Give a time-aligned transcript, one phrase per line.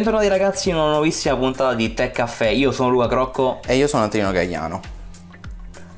[0.00, 2.46] bentornati ragazzi in una nuovissima puntata di Tech Caffè.
[2.46, 4.80] Io sono Luca Crocco e io sono Trino Gagliano.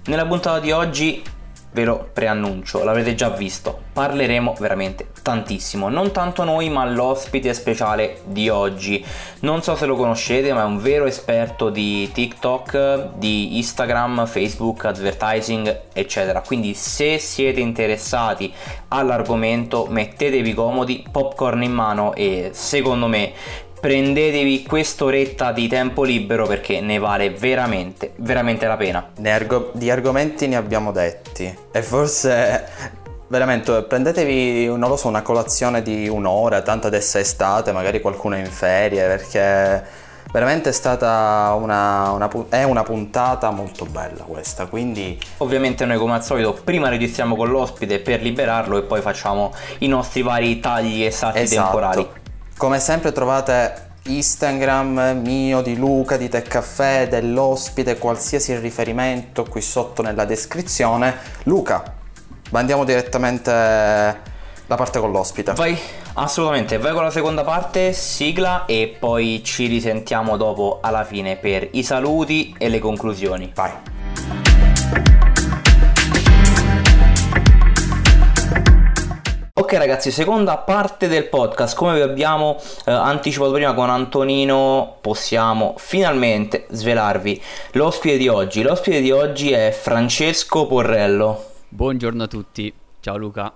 [0.07, 1.23] Nella puntata di oggi
[1.71, 8.23] ve lo preannuncio, l'avrete già visto, parleremo veramente tantissimo, non tanto noi ma l'ospite speciale
[8.27, 9.03] di oggi.
[9.41, 14.85] Non so se lo conoscete ma è un vero esperto di TikTok, di Instagram, Facebook,
[14.85, 16.43] advertising eccetera.
[16.43, 18.53] Quindi se siete interessati
[18.89, 23.33] all'argomento mettetevi comodi, popcorn in mano e secondo me
[23.83, 29.11] prendetevi quest'oretta di tempo libero perché ne vale veramente, veramente la pena.
[29.25, 32.65] Argo- di argomenti ne abbiamo detti e forse
[33.27, 38.37] veramente prendetevi, non lo so, una colazione di un'ora, tanto adesso è estate, magari qualcuno
[38.37, 39.85] è in ferie perché
[40.31, 46.15] veramente è stata una, una, è una puntata molto bella questa quindi ovviamente noi come
[46.15, 51.05] al solito prima registriamo con l'ospite per liberarlo e poi facciamo i nostri vari tagli
[51.05, 51.63] e salti esatto.
[51.63, 52.21] temporali
[52.57, 60.03] come sempre trovate Instagram mio, di Luca, di Tech Caffè, dell'ospite, qualsiasi riferimento qui sotto
[60.03, 61.17] nella descrizione.
[61.45, 61.83] Luca,
[62.51, 65.53] andiamo direttamente la parte con l'ospite.
[65.53, 65.79] Vai,
[66.15, 71.69] assolutamente, vai con la seconda parte, sigla e poi ci risentiamo dopo alla fine per
[71.73, 73.53] i saluti e le conclusioni.
[73.55, 75.12] Vai.
[79.73, 85.77] Ok ragazzi, seconda parte del podcast, come vi abbiamo eh, anticipato prima con Antonino, possiamo
[85.79, 88.61] finalmente svelarvi l'ospite di oggi.
[88.61, 91.53] L'ospite di oggi è Francesco Porrello.
[91.71, 93.51] Buongiorno a tutti, ciao Luca.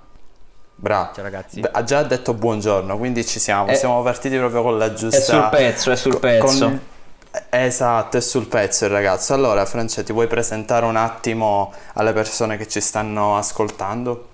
[0.74, 1.10] Bravo.
[1.12, 1.62] Ciao ragazzi.
[1.70, 5.18] Ha già detto buongiorno, quindi ci siamo, è, siamo partiti proprio con la giusta...
[5.18, 6.64] È sul pezzo, è sul pezzo.
[6.64, 6.80] Con...
[7.50, 9.34] Esatto, è sul pezzo il ragazzo.
[9.34, 14.28] Allora, Francesco, ti vuoi presentare un attimo alle persone che ci stanno ascoltando?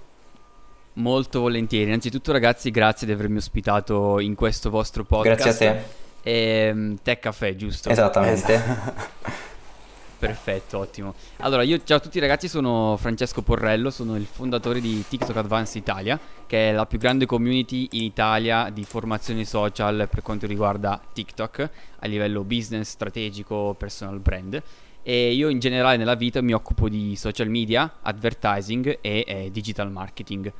[0.94, 1.86] Molto volentieri.
[1.86, 5.42] Innanzitutto, ragazzi, grazie di avermi ospitato in questo vostro podcast.
[5.42, 5.82] Grazie a te.
[6.22, 7.88] E, ehm, Tech Caffè, giusto?
[7.88, 8.54] Esattamente.
[8.54, 9.40] Esatto.
[10.22, 11.14] Perfetto, ottimo.
[11.38, 15.74] Allora, io ciao a tutti ragazzi, sono Francesco Porrello, sono il fondatore di TikTok Advanced
[15.74, 16.16] Italia,
[16.46, 21.70] che è la più grande community in Italia di formazione social per quanto riguarda TikTok
[21.98, 24.62] a livello business, strategico, personal brand.
[25.02, 29.90] E io in generale nella vita mi occupo di social media, advertising e eh, digital
[29.90, 30.52] marketing.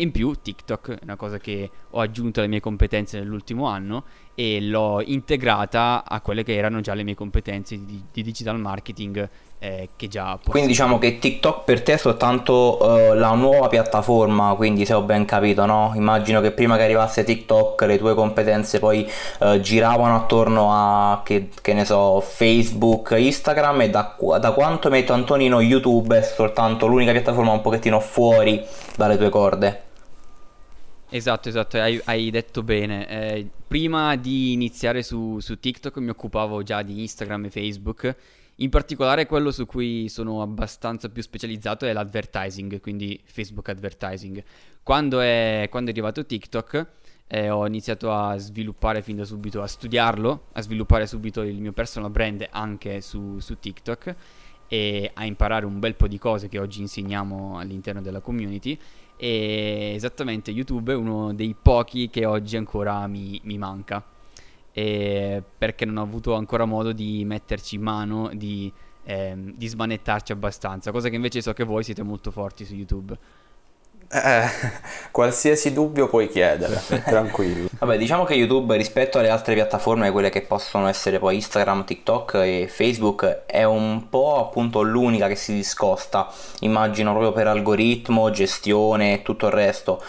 [0.00, 4.58] In più TikTok è una cosa che ho aggiunto alle mie competenze nell'ultimo anno e
[4.62, 9.28] l'ho integrata a quelle che erano già le mie competenze di, di digital marketing
[9.58, 13.68] eh, che già posso Quindi diciamo che TikTok per te è soltanto uh, la nuova
[13.68, 15.92] piattaforma, quindi se ho ben capito, no?
[15.94, 19.06] Immagino che prima che arrivasse TikTok le tue competenze poi
[19.40, 25.12] uh, giravano attorno a, che, che, ne so, Facebook, Instagram e da, da quanto metto
[25.12, 28.64] Antonino YouTube è soltanto l'unica piattaforma un pochettino fuori
[28.96, 29.88] dalle tue corde.
[31.12, 33.08] Esatto, esatto, hai, hai detto bene.
[33.08, 38.16] Eh, prima di iniziare su, su, TikTok mi occupavo già di Instagram e Facebook.
[38.56, 44.40] In particolare quello su cui sono abbastanza più specializzato è l'advertising, quindi Facebook advertising.
[44.84, 46.86] Quando è, quando è arrivato TikTok
[47.26, 51.72] eh, ho iniziato a sviluppare fin da subito, a studiarlo, a sviluppare subito il mio
[51.72, 54.14] personal brand anche su, su TikTok
[54.68, 58.78] e a imparare un bel po' di cose che oggi insegniamo all'interno della community
[59.22, 64.02] e esattamente YouTube è uno dei pochi che oggi ancora mi, mi manca.
[64.72, 68.72] E perché non ho avuto ancora modo di metterci in mano, di,
[69.04, 70.90] ehm, di smanettarci abbastanza.
[70.90, 73.18] Cosa che invece so che voi siete molto forti su YouTube.
[74.12, 74.42] Eh,
[75.12, 77.68] qualsiasi dubbio puoi chiedere, tranquillo.
[77.78, 82.34] Vabbè, diciamo che YouTube rispetto alle altre piattaforme, quelle che possono essere poi Instagram, TikTok
[82.34, 86.28] e Facebook, è un po' appunto l'unica che si discosta,
[86.60, 90.02] immagino proprio per algoritmo, gestione e tutto il resto.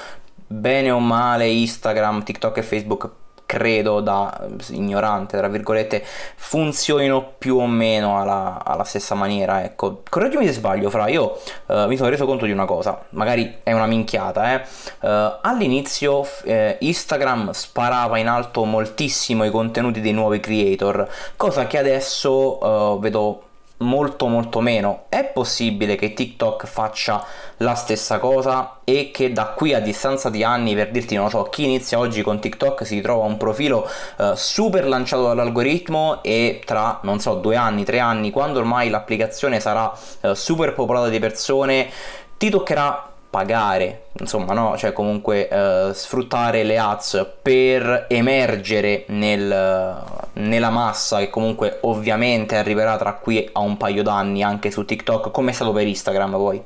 [0.48, 3.10] Bene o male, Instagram, TikTok e Facebook
[3.52, 6.02] credo da ignorante, tra virgolette,
[6.36, 9.62] funzionino più o meno alla, alla stessa maniera.
[9.62, 13.58] Ecco, correggimi se sbaglio, fra io uh, mi sono reso conto di una cosa, magari
[13.64, 14.62] è una minchiata, eh.
[15.02, 21.78] Uh, all'inizio eh, Instagram sparava in alto moltissimo i contenuti dei nuovi creator, cosa che
[21.78, 23.42] adesso uh, vedo
[23.82, 25.04] molto molto meno.
[25.10, 27.24] È possibile che TikTok faccia
[27.58, 31.30] la stessa cosa e che da qui a distanza di anni, per dirti, non lo
[31.30, 33.88] so, chi inizia oggi con TikTok si trova un profilo
[34.18, 39.60] uh, super lanciato dall'algoritmo e tra, non so, due anni, tre anni, quando ormai l'applicazione
[39.60, 39.92] sarà
[40.22, 41.90] uh, super popolata di persone,
[42.38, 44.78] ti toccherà pagare, insomma, no?
[44.78, 52.98] Cioè comunque eh, sfruttare le ads per emergere nel, nella massa che comunque ovviamente arriverà
[52.98, 56.62] tra qui a un paio d'anni anche su TikTok, come è stato per Instagram poi.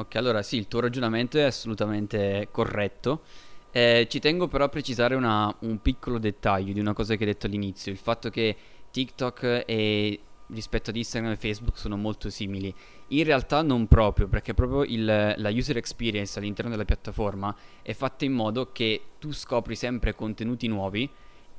[0.00, 3.22] Ok, allora sì, il tuo ragionamento è assolutamente corretto.
[3.70, 7.30] Eh, ci tengo però a precisare una, un piccolo dettaglio di una cosa che hai
[7.30, 8.56] detto all'inizio, il fatto che
[8.90, 12.74] TikTok e rispetto ad Instagram e Facebook sono molto simili.
[13.08, 18.24] In realtà non proprio, perché proprio il, la user experience all'interno della piattaforma è fatta
[18.24, 21.08] in modo che tu scopri sempre contenuti nuovi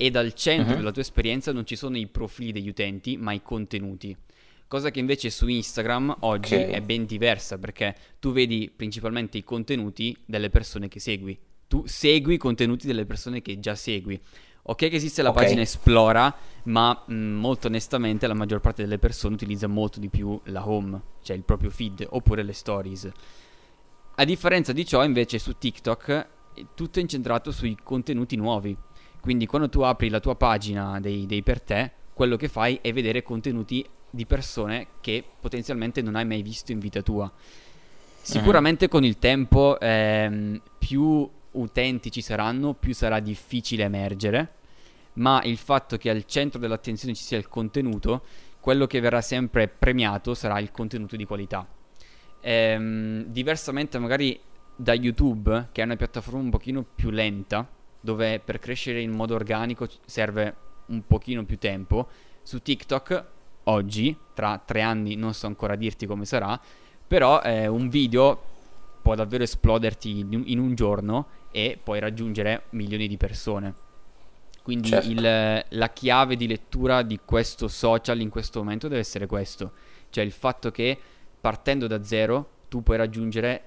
[0.01, 0.77] e dal centro uh-huh.
[0.77, 4.15] della tua esperienza non ci sono i profili degli utenti, ma i contenuti.
[4.67, 6.69] Cosa che invece su Instagram oggi okay.
[6.69, 11.37] è ben diversa, perché tu vedi principalmente i contenuti delle persone che segui.
[11.67, 14.19] Tu segui i contenuti delle persone che già segui.
[14.69, 15.45] Ok che esiste la okay.
[15.45, 16.31] pagina Esplora,
[16.65, 21.01] ma mh, molto onestamente la maggior parte delle persone utilizza molto di più la home,
[21.23, 23.09] cioè il proprio feed, oppure le stories.
[24.13, 26.27] A differenza di ciò, invece, su TikTok
[26.75, 28.77] tutto è incentrato sui contenuti nuovi.
[29.19, 32.93] Quindi quando tu apri la tua pagina dei, dei per te, quello che fai è
[32.93, 37.31] vedere contenuti di persone che potenzialmente non hai mai visto in vita tua.
[38.21, 38.91] Sicuramente uh-huh.
[38.91, 44.57] con il tempo ehm, più utenti ci saranno, più sarà difficile emergere
[45.19, 48.23] ma il fatto che al centro dell'attenzione ci sia il contenuto,
[48.59, 51.67] quello che verrà sempre premiato sarà il contenuto di qualità.
[52.41, 54.39] Ehm, diversamente magari
[54.75, 57.67] da YouTube, che è una piattaforma un pochino più lenta,
[57.99, 60.55] dove per crescere in modo organico serve
[60.87, 62.07] un pochino più tempo,
[62.41, 63.25] su TikTok
[63.65, 66.59] oggi, tra tre anni non so ancora dirti come sarà,
[67.05, 68.41] però eh, un video
[69.01, 73.87] può davvero esploderti in un giorno e puoi raggiungere milioni di persone.
[74.69, 75.09] Quindi certo.
[75.09, 79.71] il, la chiave di lettura di questo social in questo momento deve essere questo,
[80.11, 80.95] cioè il fatto che
[81.41, 83.63] partendo da zero tu puoi raggiungere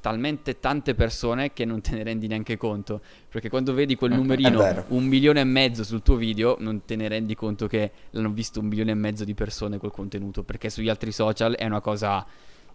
[0.00, 4.86] talmente tante persone che non te ne rendi neanche conto, perché quando vedi quel numerino
[4.88, 8.60] un milione e mezzo sul tuo video non te ne rendi conto che l'hanno visto
[8.60, 12.24] un milione e mezzo di persone quel contenuto, perché sugli altri social è una cosa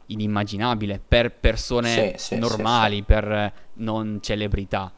[0.06, 4.94] inimmaginabile per persone sì, sì, normali, sì, per non celebrità.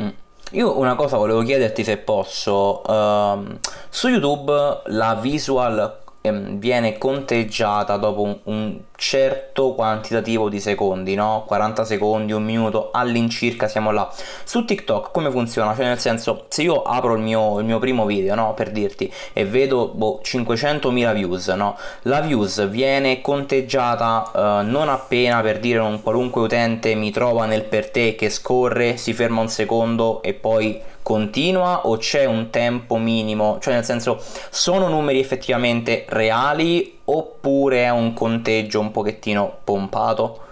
[0.00, 0.08] Mm.
[0.52, 2.80] Io una cosa volevo chiederti se posso.
[2.86, 3.58] Uh,
[3.90, 11.44] su YouTube la visual ehm, viene conteggiata dopo un, un, certo quantitativo di secondi, no?
[11.46, 14.12] 40 secondi, un minuto, all'incirca siamo là.
[14.44, 15.74] Su TikTok come funziona?
[15.74, 18.54] Cioè nel senso, se io apro il mio, il mio primo video, no?
[18.54, 21.76] Per dirti, e vedo boh, 500.000 views, no?
[22.02, 27.64] La views viene conteggiata uh, non appena per dire un qualunque utente mi trova nel
[27.64, 32.98] per te che scorre, si ferma un secondo e poi continua o c'è un tempo
[32.98, 33.58] minimo?
[33.62, 40.42] Cioè nel senso sono numeri effettivamente reali oppure è un conteggio un pochettino pompato?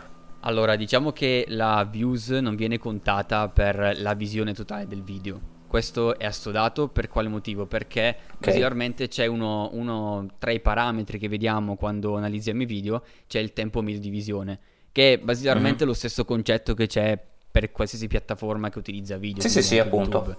[0.40, 5.38] Allora, diciamo che la views non viene contata per la visione totale del video.
[5.66, 7.66] Questo è assodato per quale motivo?
[7.66, 8.36] Perché okay.
[8.38, 13.52] basilarmente c'è uno, uno, tra i parametri che vediamo quando analizziamo i video, c'è il
[13.52, 14.58] tempo medio di visione,
[14.90, 15.88] che è basilarmente mm-hmm.
[15.88, 17.22] lo stesso concetto che c'è
[17.56, 19.40] per qualsiasi piattaforma che utilizza video.
[19.40, 20.36] Sì, sì, sì, appunto.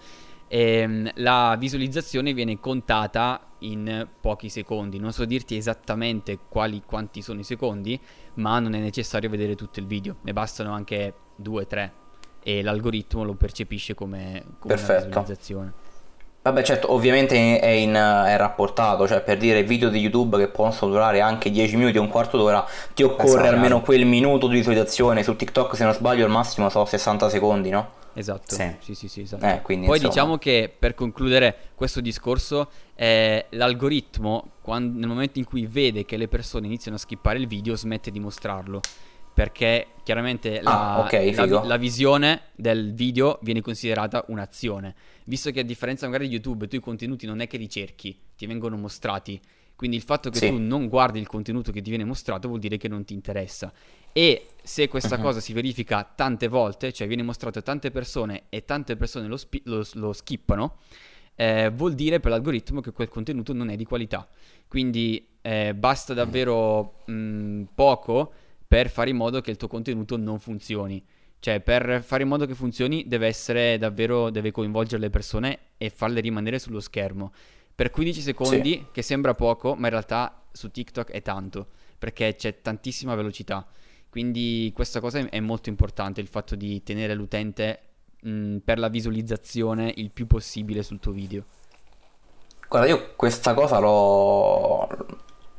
[0.48, 5.00] E, ehm, la visualizzazione viene contata in pochi secondi.
[5.00, 8.00] Non so dirti esattamente quali, quanti sono i secondi,
[8.36, 10.18] ma non è necessario vedere tutto il video.
[10.22, 11.92] Ne bastano anche due, tre.
[12.44, 15.74] E l'algoritmo lo percepisce come, come una visualizzazione.
[16.42, 20.92] Vabbè, certo, ovviamente è, in, è, rapportato, cioè per dire video di YouTube che possono
[20.92, 23.48] durare anche 10 minuti, un quarto d'ora, ti occorre esatto.
[23.48, 25.24] almeno quel minuto di visualizzazione.
[25.24, 27.96] Su TikTok, se non sbaglio, al massimo sono 60 secondi, no?
[28.14, 29.46] Esatto, sì, sì, sì, sì esatto.
[29.46, 30.14] eh, quindi, Poi insomma...
[30.14, 36.18] diciamo che per concludere questo discorso, eh, l'algoritmo, quando, nel momento in cui vede che
[36.18, 38.82] le persone iniziano a skippare il video, smette di mostrarlo
[39.38, 44.96] perché chiaramente la, ah, okay, la, la, visione del video viene considerata un'azione.
[45.26, 48.20] Visto che a differenza magari di YouTube, tu i contenuti non è che li cerchi,
[48.36, 49.40] ti vengono mostrati.
[49.76, 50.50] Quindi il fatto che sì.
[50.50, 53.72] tu non guardi il contenuto che ti viene mostrato vuol dire che non ti interessa.
[54.12, 55.22] E se questa uh-huh.
[55.22, 59.38] cosa si verifica tante volte, cioè viene mostrato a tante persone e tante persone lo,
[59.38, 60.78] spi- lo, lo skippano,
[61.36, 64.28] eh, vuol dire per l'algoritmo che quel contenuto non è di qualità.
[64.68, 68.34] Quindi eh, basta davvero mh, poco
[68.68, 71.04] per fare in modo che il tuo contenuto non funzioni.
[71.40, 75.90] Cioè, per fare in modo che funzioni deve essere davvero, deve coinvolgere le persone e
[75.90, 77.32] farle rimanere sullo schermo.
[77.74, 78.86] Per 15 secondi, sì.
[78.92, 83.66] che sembra poco, ma in realtà su TikTok è tanto, perché c'è tantissima velocità.
[84.10, 87.80] Quindi questa cosa è molto importante, il fatto di tenere l'utente
[88.22, 91.46] mh, per la visualizzazione il più possibile sul tuo video.
[92.68, 94.88] Guarda, io questa cosa l'ho,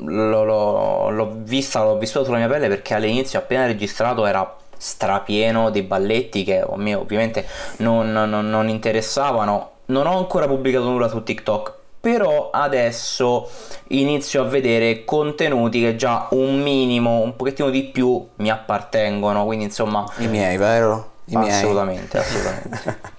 [0.05, 5.71] l'ho, l'ho, l'ho vista, l'ho vissuta sulla mia pelle perché all'inizio appena registrato era strapieno
[5.71, 7.47] di balletti che a me ovviamente
[7.79, 9.71] non, non, non interessavano.
[9.87, 13.49] Non ho ancora pubblicato nulla su TikTok, però adesso
[13.89, 19.65] inizio a vedere contenuti che già un minimo, un pochettino di più mi appartengono, quindi
[19.65, 20.05] insomma...
[20.19, 21.13] I miei, vero?
[21.27, 21.51] I miei.
[21.51, 23.17] Assolutamente, assolutamente.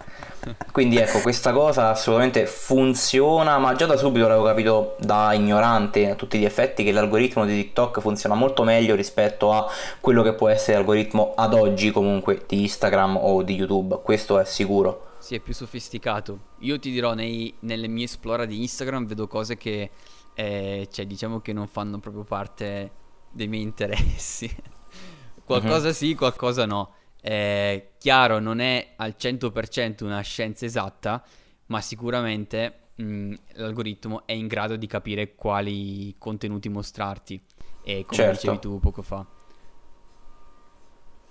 [0.72, 6.16] Quindi ecco, questa cosa assolutamente funziona, ma già da subito l'avevo capito da ignorante a
[6.16, 9.70] tutti gli effetti che l'algoritmo di TikTok funziona molto meglio rispetto a
[10.00, 14.46] quello che può essere l'algoritmo ad oggi comunque di Instagram o di YouTube, questo è
[14.46, 15.08] sicuro.
[15.20, 16.40] Sì, è più sofisticato.
[16.60, 19.92] Io ti dirò, nei, nelle mie esplora di Instagram vedo cose che,
[20.34, 22.92] eh, cioè, diciamo che non fanno proprio parte
[23.30, 24.50] dei miei interessi.
[25.44, 25.92] qualcosa mm-hmm.
[25.92, 26.94] sì, qualcosa no.
[27.30, 31.24] Eh, chiaro, non è al 100% una scienza esatta,
[31.68, 37.40] ma sicuramente mh, l'algoritmo è in grado di capire quali contenuti mostrarti.
[37.84, 38.32] E come certo.
[38.32, 39.24] dicevi tu poco fa.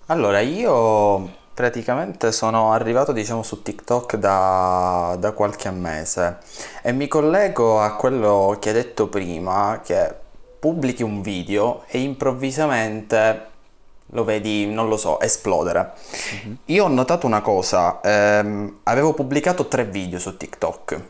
[0.06, 6.38] Allora, io praticamente sono arrivato, diciamo, su TikTok da, da qualche mese
[6.80, 10.14] e mi collego a quello che hai detto prima, che
[10.60, 13.56] pubblichi un video e improvvisamente
[14.10, 15.92] lo vedi, non lo so, esplodere.
[16.34, 16.54] Mm-hmm.
[16.66, 21.02] Io ho notato una cosa, ehm, avevo pubblicato tre video su TikTok,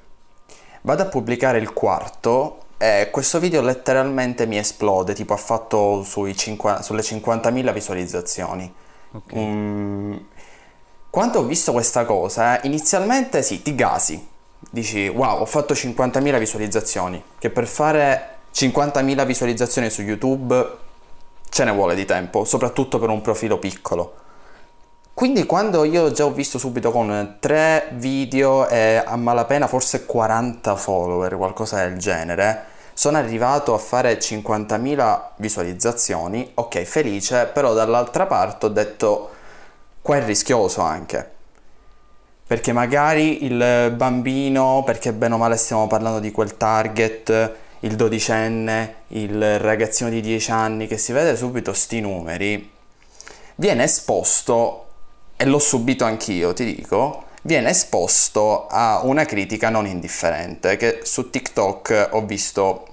[0.82, 6.82] vado a pubblicare il quarto e questo video letteralmente mi esplode, tipo ha fatto 50,
[6.82, 8.72] sulle 50.000 visualizzazioni.
[9.10, 9.38] Okay.
[9.38, 10.26] Um,
[11.10, 14.28] quando ho visto questa cosa, eh, inizialmente sì, ti gasi,
[14.70, 20.86] dici wow, ho fatto 50.000 visualizzazioni, che per fare 50.000 visualizzazioni su YouTube
[21.48, 24.14] ce ne vuole di tempo, soprattutto per un profilo piccolo.
[25.14, 30.76] Quindi quando io già ho visto subito con tre video e a malapena forse 40
[30.76, 38.66] follower, qualcosa del genere, sono arrivato a fare 50.000 visualizzazioni, ok felice, però dall'altra parte
[38.66, 39.30] ho detto
[40.02, 41.30] qua è rischioso anche.
[42.46, 48.94] Perché magari il bambino, perché bene o male stiamo parlando di quel target, il dodicenne,
[49.08, 52.70] il ragazzino di 10 anni che si vede subito sti numeri,
[53.56, 54.86] viene esposto,
[55.36, 61.30] e l'ho subito anch'io, ti dico, viene esposto a una critica non indifferente che su
[61.30, 62.86] TikTok ho visto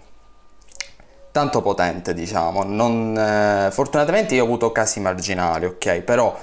[1.31, 2.63] tanto potente, diciamo.
[2.63, 5.99] Non, eh, fortunatamente io ho avuto casi marginali, ok?
[6.01, 6.37] Però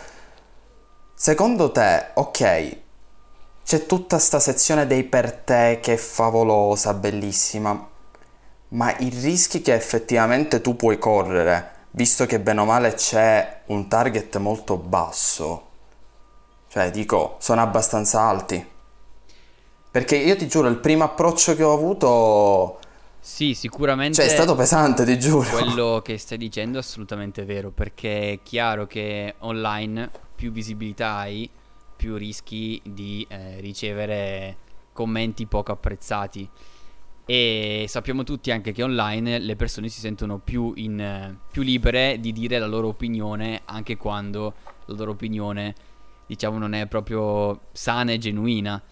[1.14, 2.76] secondo te, ok,
[3.64, 7.88] c'è tutta sta sezione dei per te che è favolosa, bellissima,
[8.72, 13.88] ma i rischi che effettivamente tu puoi correre, visto che bene o male c'è un
[13.88, 15.68] target molto basso,
[16.68, 18.70] cioè dico, sono abbastanza alti.
[19.90, 22.78] Perché io ti giuro, il primo approccio che ho avuto...
[23.20, 24.22] Sì, sicuramente.
[24.22, 25.50] Cioè, è stato pesante, ti giuro.
[25.50, 31.48] Quello che stai dicendo è assolutamente vero, perché è chiaro che online più visibilità hai,
[31.94, 34.56] più rischi di eh, ricevere
[34.94, 36.48] commenti poco apprezzati.
[37.24, 42.32] E sappiamo tutti anche che online le persone si sentono più, in, più libere di
[42.32, 44.54] dire la loro opinione anche quando
[44.86, 45.74] la loro opinione
[46.26, 48.82] diciamo non è proprio sana e genuina.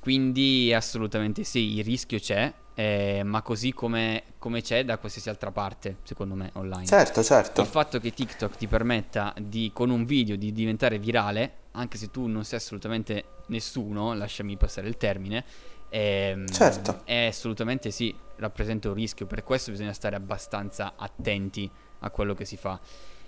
[0.00, 5.50] Quindi assolutamente sì, il rischio c'è, eh, ma così come, come, c'è da qualsiasi altra
[5.50, 6.86] parte, secondo me, online.
[6.86, 7.62] Certo, certo.
[7.62, 12.10] Il fatto che TikTok ti permetta di, con un video, di diventare virale, anche se
[12.10, 15.44] tu non sei assolutamente nessuno, lasciami passare il termine,
[15.88, 17.02] Ehm, certo.
[17.04, 22.44] È assolutamente sì, rappresenta un rischio, per questo bisogna stare abbastanza attenti a quello che
[22.44, 22.78] si fa.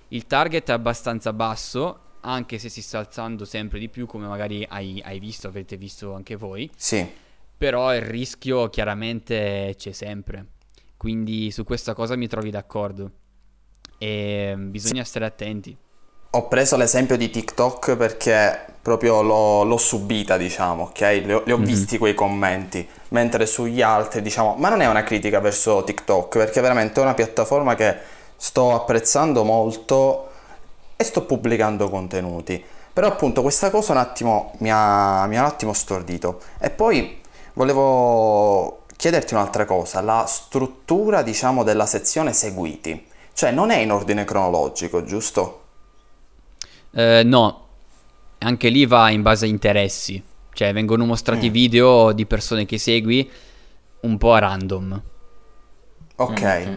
[0.08, 4.66] Il target è abbastanza basso, anche se si sta alzando sempre di più, come magari
[4.68, 6.70] hai, hai visto, avete visto anche voi.
[6.76, 7.06] Sì.
[7.56, 10.46] Però il rischio chiaramente c'è sempre.
[10.96, 13.10] Quindi su questa cosa mi trovi d'accordo.
[13.98, 15.08] E bisogna sì.
[15.10, 15.76] stare attenti.
[16.38, 21.00] Ho preso l'esempio di TikTok perché proprio l'ho, l'ho subita, diciamo, ok?
[21.24, 21.66] Li ho, li ho mm-hmm.
[21.66, 26.60] visti quei commenti, mentre sugli altri, diciamo, ma non è una critica verso TikTok, perché
[26.60, 27.96] veramente è una piattaforma che
[28.36, 30.28] sto apprezzando molto
[30.94, 32.64] e sto pubblicando contenuti.
[32.92, 36.40] Però appunto questa cosa un attimo mi ha, mi ha un attimo stordito.
[36.60, 37.20] E poi
[37.54, 43.08] volevo chiederti un'altra cosa, la struttura, diciamo, della sezione seguiti.
[43.32, 45.66] Cioè non è in ordine cronologico, giusto?
[46.92, 47.66] Eh, no,
[48.38, 50.22] anche lì va in base a interessi.
[50.52, 51.52] Cioè, vengono mostrati mm.
[51.52, 53.28] video di persone che segui
[54.00, 55.02] un po' a random.
[56.16, 56.42] Ok.
[56.42, 56.74] Mm-hmm.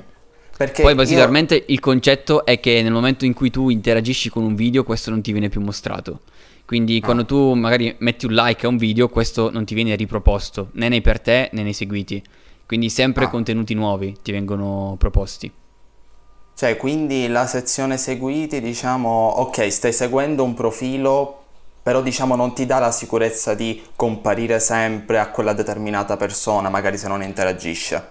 [0.58, 1.64] Perché Poi basicamente io...
[1.68, 5.22] il concetto è che nel momento in cui tu interagisci con un video, questo non
[5.22, 6.22] ti viene più mostrato.
[6.66, 7.06] Quindi ah.
[7.06, 10.88] quando tu magari metti un like a un video, questo non ti viene riproposto, né
[10.88, 12.22] nei per te né nei seguiti.
[12.68, 13.30] Quindi sempre ah.
[13.30, 15.52] contenuti nuovi ti vengono proposti.
[16.54, 21.44] Cioè, quindi la sezione seguiti, diciamo, ok, stai seguendo un profilo,
[21.82, 26.98] però diciamo non ti dà la sicurezza di comparire sempre a quella determinata persona, magari
[26.98, 28.10] se non interagisce.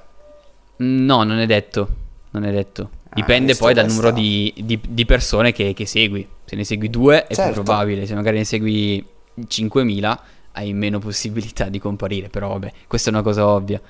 [0.76, 1.88] No, non è detto.
[2.30, 2.90] Non è detto.
[3.12, 6.26] Dipende poi dal numero di, di, di persone che, che, segui.
[6.44, 7.52] Se ne segui due è certo.
[7.52, 9.04] più probabile, se magari ne segui
[9.40, 10.18] 5.000
[10.52, 13.80] hai meno possibilità di comparire, però vabbè, questa è una cosa ovvia.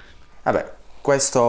[0.42, 1.42] Vabbè, questo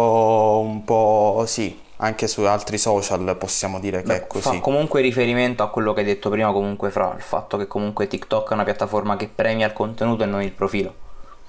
[0.59, 4.43] un po' sì, anche su altri social possiamo dire che Beh, è così.
[4.43, 8.07] Fa comunque riferimento a quello che hai detto prima, comunque fra il fatto che comunque
[8.07, 10.95] TikTok è una piattaforma che premia il contenuto e non il profilo.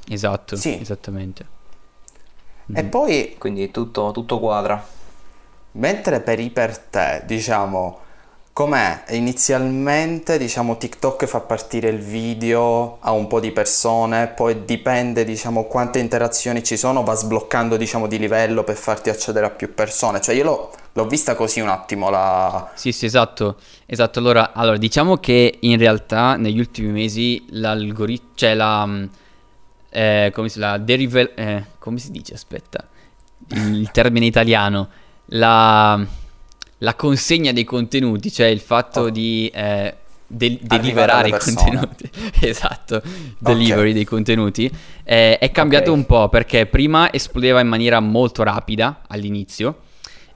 [0.08, 0.78] Esatto, sì.
[0.78, 1.46] esattamente.
[2.74, 2.88] E mm.
[2.88, 3.36] poi...
[3.38, 4.84] Quindi tutto, tutto quadra.
[5.72, 8.00] Mentre per i per te, diciamo,
[8.54, 9.04] Com'è?
[9.12, 15.64] Inizialmente, diciamo, TikTok fa partire il video a un po' di persone, poi dipende, diciamo,
[15.64, 20.20] quante interazioni ci sono, va sbloccando, diciamo, di livello per farti accedere a più persone.
[20.20, 22.70] Cioè, io l'ho, l'ho vista così un attimo la...
[22.74, 23.56] Sì, sì, esatto.
[23.86, 28.84] Esatto, allora, allora, diciamo che in realtà negli ultimi mesi l'algoritmo, cioè la...
[28.84, 29.04] Mm,
[29.88, 32.34] eh, come si, la derive, eh, come si dice?
[32.34, 32.84] Aspetta,
[33.48, 34.88] il termine italiano.
[35.26, 36.20] La
[36.82, 39.10] la consegna dei contenuti, cioè il fatto oh.
[39.10, 39.94] di eh,
[40.26, 42.10] de- deliverare i contenuti,
[42.40, 43.02] esatto,
[43.38, 43.92] delivery okay.
[43.92, 44.70] dei contenuti,
[45.04, 46.00] eh, è cambiato okay.
[46.00, 49.80] un po' perché prima esplodeva in maniera molto rapida all'inizio,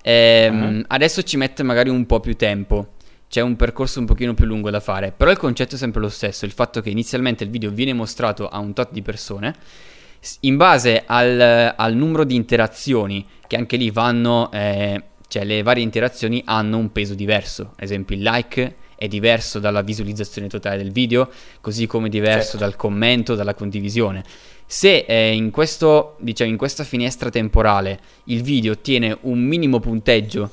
[0.03, 0.85] ehm, uh-huh.
[0.89, 2.91] adesso ci mette magari un po' più tempo.
[3.29, 6.09] C'è un percorso un pochino più lungo da fare, però il concetto è sempre lo
[6.09, 9.53] stesso, il fatto che inizialmente il video viene mostrato a un tot di persone,
[10.41, 15.83] in base al, al numero di interazioni, che anche lì vanno eh, cioè le varie
[15.83, 20.91] interazioni hanno un peso diverso, ad esempio il like è diverso dalla visualizzazione totale del
[20.91, 21.31] video,
[21.61, 22.59] così come diverso certo.
[22.59, 24.25] dal commento, dalla condivisione.
[24.65, 30.51] Se eh, in, questo, diciamo, in questa finestra temporale il video ottiene un minimo punteggio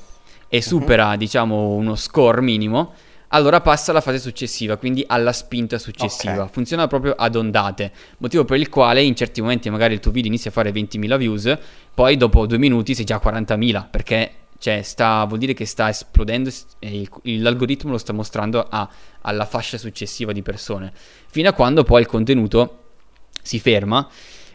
[0.48, 0.62] e mhm.
[0.62, 1.18] supera, uh-huh.
[1.18, 2.94] diciamo, uno score minimo,
[3.30, 6.34] allora passa alla fase successiva, quindi alla spinta successiva.
[6.34, 6.50] Okay.
[6.52, 10.30] Funziona proprio ad ondate, motivo per il quale in certi momenti magari il tuo video
[10.30, 11.58] inizia a fare 20.000 views,
[11.94, 14.32] poi dopo due minuti sei già a 40.000, perché
[14.64, 18.90] cioè, sta, vuol dire che sta esplodendo e il, l'algoritmo lo sta mostrando a,
[19.20, 20.94] alla fascia successiva di persone.
[21.28, 22.84] Fino a quando poi il contenuto
[23.42, 24.08] si ferma,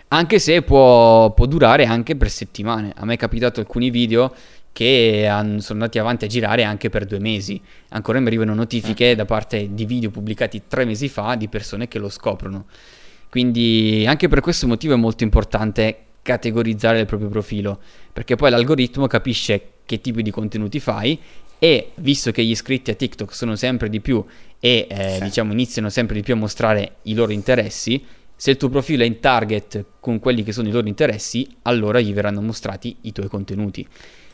[0.09, 2.95] anche se può, può durare anche per settimane.
[2.97, 4.35] A me è capitato alcuni video
[4.73, 7.61] che han, sono andati avanti a girare anche per due mesi.
[7.91, 11.99] Ancora mi arrivano notifiche da parte di video pubblicati tre mesi fa di persone che
[11.99, 12.65] lo scoprono.
[13.29, 17.79] Quindi anche per questo motivo è molto importante categorizzare il proprio profilo,
[18.11, 21.19] perché poi l'algoritmo capisce che tipi di contenuti fai
[21.59, 24.23] e visto che gli iscritti a TikTok sono sempre di più
[24.61, 25.23] e eh, sì.
[25.23, 28.05] diciamo iniziano sempre di più a mostrare i loro interessi,
[28.37, 32.01] se il tuo profilo è in target con quelli che sono i loro interessi, allora
[32.01, 33.87] gli verranno mostrati i tuoi contenuti.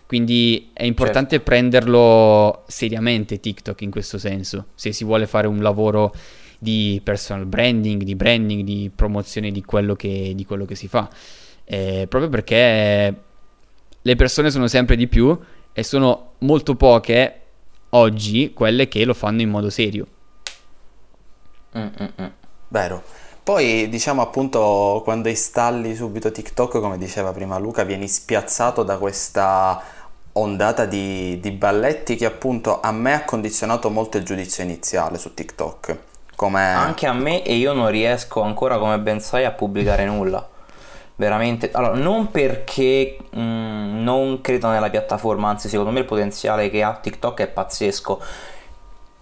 [0.07, 1.45] Quindi è importante certo.
[1.45, 6.13] prenderlo seriamente TikTok in questo senso, se si vuole fare un lavoro
[6.59, 11.09] di personal branding, di branding, di promozione di quello che, di quello che si fa.
[11.65, 13.15] Eh, proprio perché
[14.07, 15.39] le persone sono sempre di più
[15.73, 17.41] e sono molto poche
[17.91, 20.07] oggi quelle che lo fanno in modo serio.
[21.77, 22.33] Mm-mm.
[22.69, 23.03] Vero.
[23.43, 29.83] Poi diciamo appunto quando installi subito TikTok, come diceva prima Luca, vieni spiazzato da questa
[30.33, 35.33] ondata di, di balletti che appunto a me ha condizionato molto il giudizio iniziale su
[35.33, 35.99] TikTok.
[36.37, 36.63] Come...
[36.63, 40.53] Anche a me e io non riesco ancora, come ben sai, a pubblicare nulla
[41.17, 46.71] veramente allora non perché mh, mm, non credo nella piattaforma anzi secondo me il potenziale
[46.71, 48.21] che ha TikTok è pazzesco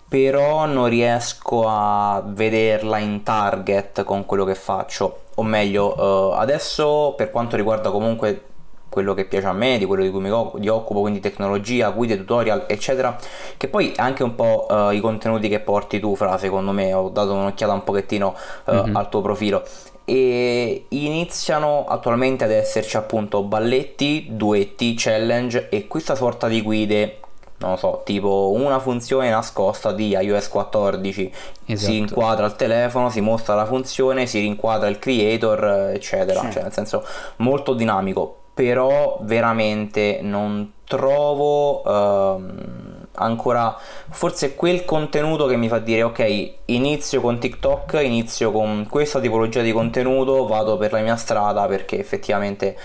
[0.08, 7.14] però non riesco a vederla in target con quello che faccio o meglio uh, adesso
[7.16, 8.46] per quanto riguarda comunque
[8.92, 12.66] quello che piace a me, di quello di cui mi occupo, quindi tecnologia, guide, tutorial,
[12.68, 13.16] eccetera,
[13.56, 17.08] che poi anche un po' uh, i contenuti che porti tu, fra secondo me, ho
[17.08, 18.96] dato un'occhiata un pochettino uh, mm-hmm.
[18.96, 19.64] al tuo profilo
[20.04, 27.16] e iniziano attualmente ad esserci appunto balletti, duetti, challenge e questa sorta di guide
[27.62, 31.32] non lo so, tipo una funzione nascosta di iOS 14
[31.66, 31.92] esatto.
[31.92, 36.50] si inquadra il telefono, si mostra la funzione, si rinquadra il creator, eccetera, sì.
[36.50, 37.04] cioè nel senso
[37.36, 43.76] molto dinamico, però veramente non trovo ehm, ancora
[44.10, 49.60] forse quel contenuto che mi fa dire ok inizio con TikTok inizio con questa tipologia
[49.60, 52.76] di contenuto vado per la mia strada perché effettivamente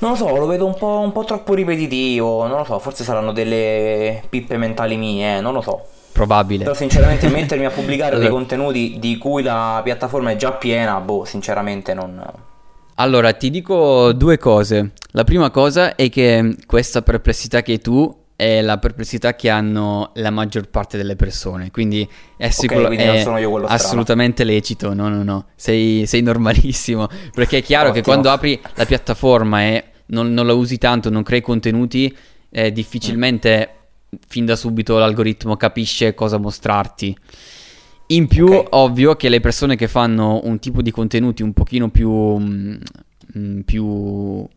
[0.00, 2.46] non lo so, lo vedo un po', un po', troppo ripetitivo.
[2.46, 5.86] Non lo so, forse saranno delle pippe mentali mie, non lo so.
[6.12, 6.62] Probabile.
[6.62, 8.22] Però, sinceramente, mettermi a pubblicare allora.
[8.22, 12.24] dei contenuti di cui la piattaforma è già piena, boh, sinceramente non.
[12.94, 14.92] Allora, ti dico due cose.
[15.12, 20.30] La prima cosa è che questa perplessità che tu è la perplessità che hanno la
[20.30, 21.72] maggior parte delle persone.
[21.72, 24.94] Quindi è, sicuro, okay, quindi è assolutamente lecito.
[24.94, 25.46] No, no, no.
[25.56, 27.08] Sei, sei normalissimo.
[27.34, 31.24] Perché è chiaro che quando apri la piattaforma e non, non, la usi tanto, non
[31.24, 32.16] crei contenuti,
[32.50, 33.70] eh, difficilmente
[34.28, 37.16] fin da subito l'algoritmo capisce cosa mostrarti.
[38.06, 38.66] In più, okay.
[38.70, 42.08] ovvio che le persone che fanno un tipo di contenuti un pochino più...
[42.12, 42.78] Mh,
[43.36, 44.48] mm, più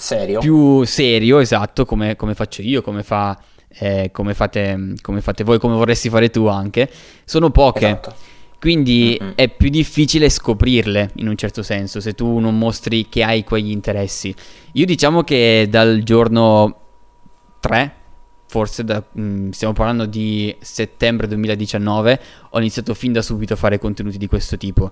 [0.00, 0.40] serio.
[0.40, 5.58] Più serio, esatto, come, come faccio io, come, fa, eh, come, fate, come, fate, voi,
[5.58, 6.90] come vorresti fare tu anche,
[7.24, 7.86] sono poche.
[7.86, 8.14] Esatto.
[8.60, 9.32] Quindi mm-hmm.
[9.36, 13.70] è più difficile scoprirle in un certo senso se tu non mostri che hai quegli
[13.70, 14.34] interessi.
[14.72, 16.76] Io diciamo che dal giorno
[17.60, 17.94] 3,
[18.48, 23.56] forse da, mh, mm, stiamo parlando di settembre 2019, ho iniziato fin da subito a
[23.56, 24.90] fare contenuti di questo tipo.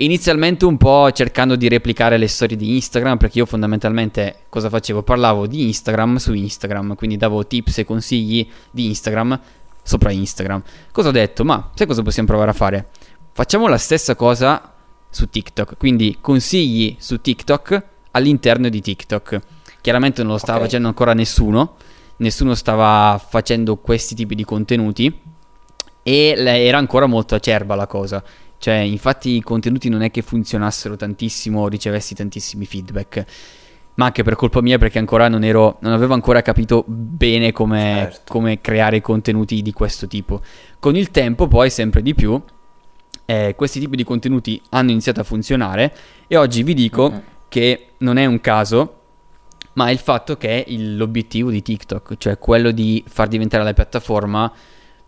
[0.00, 5.02] Inizialmente un po' cercando di replicare le storie di Instagram, perché io fondamentalmente cosa facevo?
[5.02, 9.40] Parlavo di Instagram su Instagram, quindi davo tips e consigli di Instagram
[9.82, 10.62] sopra Instagram.
[10.92, 11.44] Cosa ho detto?
[11.44, 12.88] Ma sai cosa possiamo provare a fare?
[13.32, 14.72] Facciamo la stessa cosa
[15.10, 19.40] su TikTok, quindi consigli su TikTok all'interno di TikTok.
[19.80, 20.68] Chiaramente non lo stava okay.
[20.68, 21.74] facendo ancora nessuno,
[22.18, 25.20] nessuno stava facendo questi tipi di contenuti
[26.04, 28.22] e era ancora molto acerba la cosa.
[28.58, 33.24] Cioè, infatti i contenuti non è che funzionassero tantissimo o ricevessi tantissimi feedback.
[33.94, 35.78] Ma anche per colpa mia perché ancora non ero.
[35.80, 38.32] non avevo ancora capito bene come, certo.
[38.32, 40.40] come creare contenuti di questo tipo.
[40.78, 42.40] Con il tempo, poi, sempre di più,
[43.24, 45.94] eh, questi tipi di contenuti hanno iniziato a funzionare.
[46.26, 47.20] E oggi vi dico mm-hmm.
[47.48, 48.94] che non è un caso
[49.78, 53.72] ma è il fatto che il, l'obiettivo di TikTok, cioè quello di far diventare la
[53.72, 54.52] piattaforma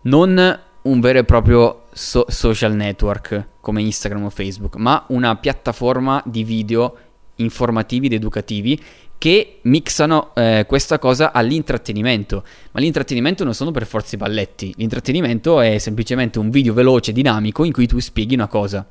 [0.03, 6.21] non un vero e proprio so- social network come Instagram o Facebook, ma una piattaforma
[6.25, 6.97] di video
[7.35, 8.79] informativi ed educativi
[9.17, 12.43] che mixano eh, questa cosa all'intrattenimento.
[12.71, 17.63] Ma l'intrattenimento non sono per forza i balletti, l'intrattenimento è semplicemente un video veloce, dinamico,
[17.63, 18.87] in cui tu spieghi una cosa.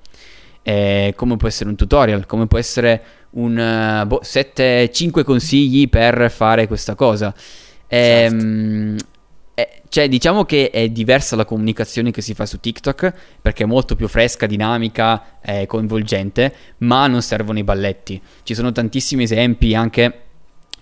[0.62, 5.88] Eh, come può essere un tutorial, come può essere un uh, boh, 7, 5 consigli
[5.88, 7.34] per fare questa cosa.
[7.88, 9.09] Ehm, certo.
[9.90, 13.96] Cioè, diciamo che è diversa la comunicazione che si fa su TikTok perché è molto
[13.96, 18.22] più fresca, dinamica, eh, coinvolgente, ma non servono i balletti.
[18.44, 20.26] Ci sono tantissimi esempi anche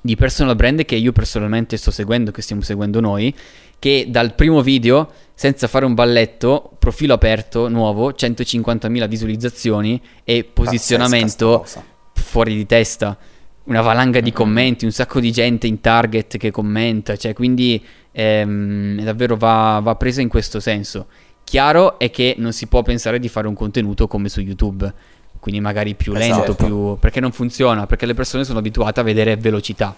[0.03, 3.35] di personal brand che io personalmente sto seguendo, che stiamo seguendo noi,
[3.79, 11.65] che dal primo video, senza fare un balletto, profilo aperto, nuovo, 150.000 visualizzazioni e posizionamento
[12.13, 13.17] fuori di testa.
[13.65, 19.03] Una valanga di commenti, un sacco di gente in target che commenta, cioè quindi ehm,
[19.03, 21.07] davvero va, va presa in questo senso.
[21.45, 24.93] Chiaro è che non si può pensare di fare un contenuto come su YouTube,
[25.41, 26.65] quindi magari più lento, esatto.
[26.65, 26.97] più...
[26.99, 29.95] perché non funziona, perché le persone sono abituate a vedere velocità.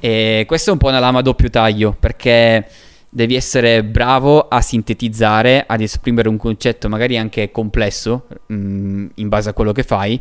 [0.00, 2.66] E questo è un po' una lama a doppio taglio, perché
[3.08, 9.28] devi essere bravo a sintetizzare, ad esprimere un concetto magari anche complesso mh, mm, in
[9.28, 10.18] base a quello che fai,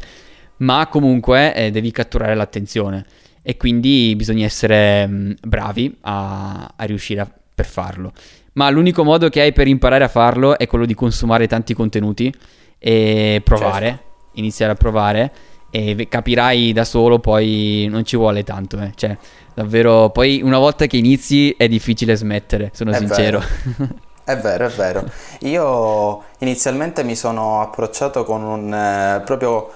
[0.58, 3.06] ma comunque eh, devi catturare l'attenzione
[3.44, 8.12] e quindi bisogna essere mh, mm, bravi a, a riuscire a, per farlo.
[8.54, 12.34] Ma l'unico modo che hai per imparare a farlo è quello di consumare tanti contenuti
[12.80, 14.04] e provare, certo.
[14.34, 15.32] iniziare a provare
[15.70, 18.92] e capirai da solo, poi non ci vuole tanto, eh.
[18.96, 19.18] cioè
[19.56, 23.42] davvero, poi una volta che inizi è difficile smettere, sono è sincero.
[23.78, 24.12] Vero.
[24.26, 25.04] È vero, è vero.
[25.42, 29.70] Io inizialmente mi sono approcciato con un eh, proprio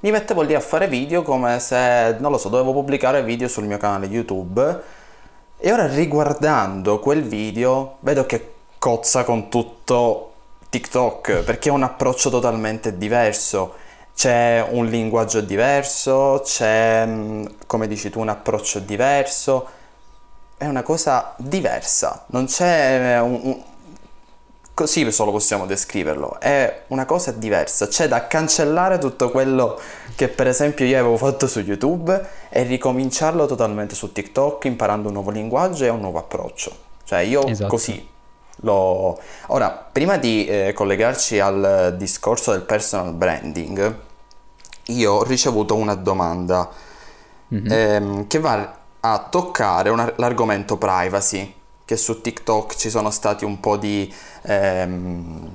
[0.00, 3.64] mi mettevo lì a fare video come se, non lo so, dovevo pubblicare video sul
[3.64, 4.82] mio canale YouTube
[5.58, 10.32] e ora riguardando quel video vedo che cozza con tutto
[10.70, 13.74] TikTok perché è un approccio totalmente diverso.
[14.14, 19.68] C'è un linguaggio diverso, c'è, mm, come dici tu, un approccio diverso.
[20.56, 23.62] È una cosa diversa, non c'è un, un
[24.78, 29.76] così solo possiamo descriverlo, è una cosa diversa, c'è da cancellare tutto quello
[30.14, 35.14] che per esempio io avevo fatto su YouTube e ricominciarlo totalmente su TikTok imparando un
[35.14, 36.70] nuovo linguaggio e un nuovo approccio.
[37.02, 37.68] Cioè io esatto.
[37.68, 38.08] così
[38.60, 39.18] lo...
[39.48, 43.96] Ora, prima di eh, collegarci al discorso del personal branding,
[44.84, 46.70] io ho ricevuto una domanda
[47.52, 47.66] mm-hmm.
[47.68, 51.56] ehm, che va a toccare una, l'argomento privacy
[51.88, 55.48] che su TikTok ci sono stati un po' di, ehm,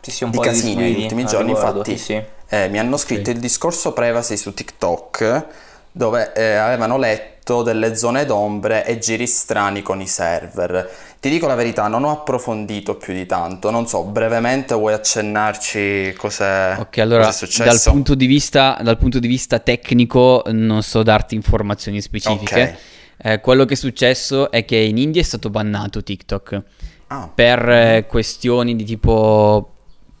[0.00, 1.50] sì, sì, un di po casini negli ultimi giorni.
[1.50, 5.46] Infatti, sì, eh, mi hanno scritto il discorso privacy su TikTok
[5.92, 10.90] dove eh, avevano letto delle zone d'ombre e giri strani con i server.
[11.20, 13.68] Ti dico la verità, non ho approfondito più di tanto.
[13.68, 17.90] Non so, brevemente vuoi accennarci cos'è, Ok, allora, cos'è successo?
[17.90, 22.62] Dal punto, vista, dal punto di vista tecnico non so darti informazioni specifiche.
[22.62, 22.76] Okay
[23.16, 26.62] eh, quello che è successo è che in India è stato bannato TikTok
[27.08, 27.30] ah.
[27.34, 29.74] per eh, questioni di tipo,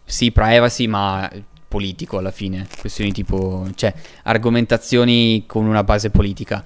[0.04, 1.30] sì, privacy, ma
[1.68, 6.64] politico alla fine, questioni tipo, cioè, argomentazioni con una base politica.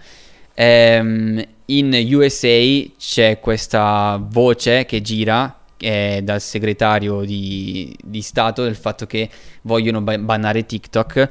[0.55, 2.61] ehm, in USA
[2.97, 9.29] c'è questa voce che gira eh, dal segretario di, di, Stato del fatto che
[9.63, 11.29] vogliono ba- bannare TikTok,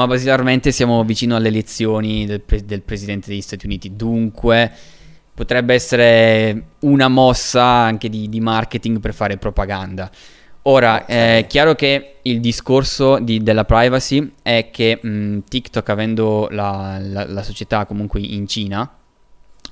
[0.00, 4.72] ma basilarmente siamo vicino alle elezioni del, pre- del Presidente degli Stati Uniti, dunque
[5.34, 10.10] potrebbe essere una mossa anche di, di marketing per fare propaganda.
[10.62, 16.98] Ora, è chiaro che il discorso di, della privacy è che mh, TikTok, avendo la,
[16.98, 18.90] la, la, società comunque in Cina,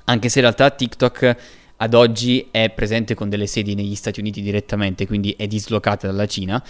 [0.05, 1.37] anche se in realtà TikTok
[1.77, 6.27] ad oggi è presente con delle sedi negli Stati Uniti direttamente, quindi è dislocata dalla
[6.27, 6.63] Cina,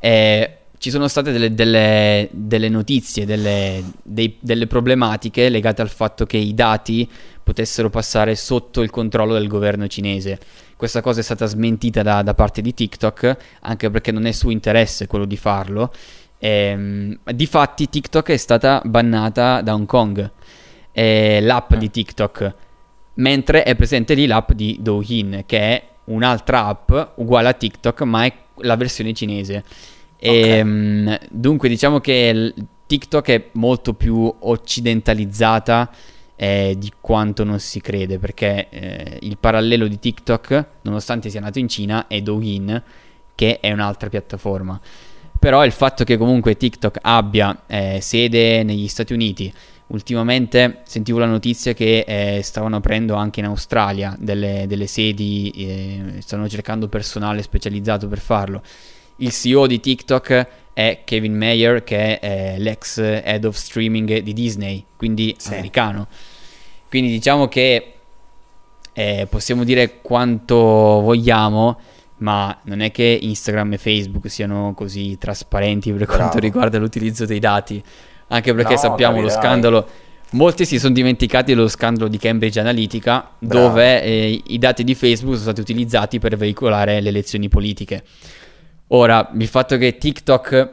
[0.00, 6.26] eh, ci sono state delle, delle, delle notizie, delle, dei, delle problematiche legate al fatto
[6.26, 7.10] che i dati
[7.42, 10.38] potessero passare sotto il controllo del governo cinese.
[10.76, 14.50] Questa cosa è stata smentita da, da parte di TikTok, anche perché non è suo
[14.50, 15.90] interesse quello di farlo.
[16.36, 20.30] Ehm, difatti TikTok è stata bannata da Hong Kong,
[20.92, 22.54] eh, l'app di TikTok,
[23.14, 28.26] mentre è presente lì l'app di Douyin, che è un'altra app uguale a TikTok, ma
[28.26, 29.64] è la versione cinese.
[30.26, 30.42] Okay.
[30.42, 32.54] E, ehm, dunque diciamo che
[32.86, 35.90] TikTok è molto più occidentalizzata
[36.36, 41.58] eh, di quanto non si crede, perché eh, il parallelo di TikTok, nonostante sia nato
[41.58, 42.82] in Cina, è Douyin,
[43.34, 44.80] che è un'altra piattaforma.
[45.38, 49.52] Però il fatto che comunque TikTok abbia eh, sede negli Stati Uniti,
[49.88, 56.20] ultimamente sentivo la notizia che eh, stavano aprendo anche in Australia delle, delle sedi, eh,
[56.20, 58.62] stanno cercando personale specializzato per farlo.
[59.16, 64.32] Il CEO di TikTok è Kevin Mayer, che è eh, l'ex head of streaming di
[64.32, 65.52] Disney, quindi sì.
[65.52, 66.08] americano.
[66.88, 67.94] Quindi diciamo che
[68.92, 71.78] eh, possiamo dire quanto vogliamo,
[72.18, 76.16] ma non è che Instagram e Facebook siano così trasparenti per Bravo.
[76.16, 77.82] quanto riguarda l'utilizzo dei dati,
[78.28, 79.88] anche perché no, sappiamo lo scandalo.
[80.30, 83.68] Molti si sono dimenticati dello scandalo di Cambridge Analytica, Bravo.
[83.68, 88.02] dove eh, i dati di Facebook sono stati utilizzati per veicolare le elezioni politiche.
[88.94, 90.72] Ora, il fatto che TikTok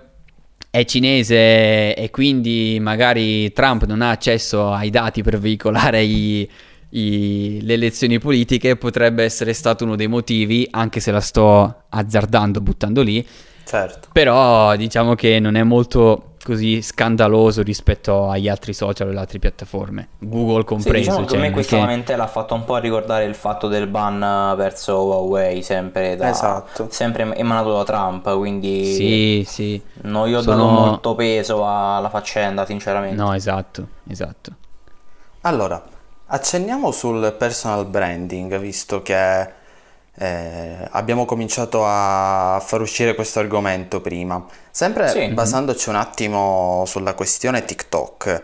[0.69, 6.47] è cinese e quindi magari Trump non ha accesso ai dati per veicolare i,
[6.89, 12.61] i, le elezioni politiche potrebbe essere stato uno dei motivi, anche se la sto azzardando,
[12.61, 13.27] buttando lì.
[13.65, 14.09] Certo.
[14.13, 19.39] Però diciamo che non è molto così scandaloso rispetto agli altri social e alle altre
[19.39, 20.95] piattaforme, Google compreso.
[20.95, 21.81] Sì, diciamo cioè, a me questa che...
[21.81, 26.87] lamentela ha fatto un po' ricordare il fatto del ban verso Huawei, sempre, da, esatto.
[26.89, 29.81] sempre emanato da Trump, quindi sì, sì.
[30.03, 30.55] non gli ho Sono...
[30.55, 33.15] dato molto peso alla faccenda, sinceramente.
[33.15, 34.51] No, esatto, esatto.
[35.41, 35.83] Allora,
[36.27, 39.59] accenniamo sul personal branding, visto che
[40.15, 44.45] eh, abbiamo cominciato a far uscire questo argomento prima.
[44.69, 45.27] Sempre sì.
[45.29, 48.43] basandoci un attimo sulla questione TikTok,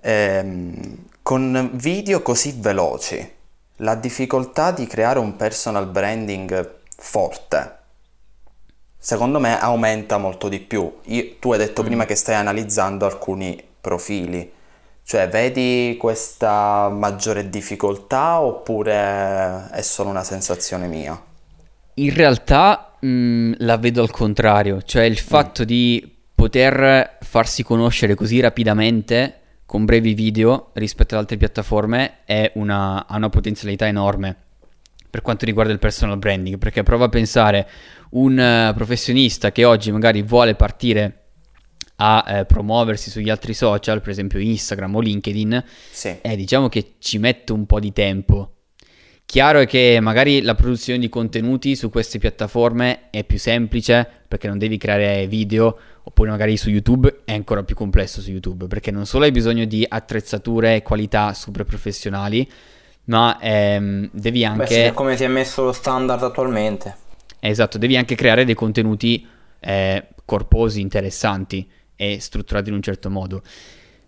[0.00, 3.34] ehm, con video così veloci,
[3.76, 7.76] la difficoltà di creare un personal branding forte,
[8.98, 11.00] secondo me aumenta molto di più.
[11.04, 11.86] Io, tu hai detto mm.
[11.86, 14.52] prima che stai analizzando alcuni profili.
[15.08, 21.16] Cioè, vedi questa maggiore difficoltà oppure è solo una sensazione mia?
[21.94, 25.24] In realtà mh, mm, la vedo al contrario, cioè il mm.
[25.24, 25.64] fatto mm.
[25.66, 32.22] di poter farsi conoscere così rapidamente con brevi video rispetto ad altre piattaforme
[32.54, 34.34] una, ha una potenzialità enorme
[35.08, 37.68] per quanto riguarda il personal branding, perché prova a pensare
[38.10, 41.25] un uh, professionista che oggi magari vuole partire
[41.96, 46.16] a eh, promuoversi sugli altri social, per esempio Instagram o LinkedIn, sì.
[46.20, 48.50] eh, diciamo che ci mette un po' di tempo.
[49.24, 54.46] Chiaro è che magari la produzione di contenuti su queste piattaforme è più semplice perché
[54.46, 58.92] non devi creare video, oppure magari su YouTube è ancora più complesso su YouTube perché
[58.92, 62.48] non solo hai bisogno di attrezzature e qualità super professionali,
[63.04, 64.90] ma ehm, devi anche...
[64.90, 66.96] Beh, come ti è messo lo standard attualmente.
[67.40, 69.26] Esatto, devi anche creare dei contenuti
[69.58, 73.42] eh, corposi, interessanti è strutturato in un certo modo.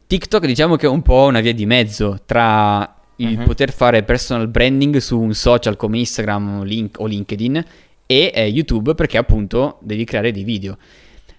[0.06, 3.44] TikTok diciamo che è un po' una via di mezzo tra il uh-huh.
[3.44, 7.64] poter fare personal branding su un social come Instagram link, o LinkedIn
[8.06, 10.76] e eh, YouTube perché appunto devi creare dei video.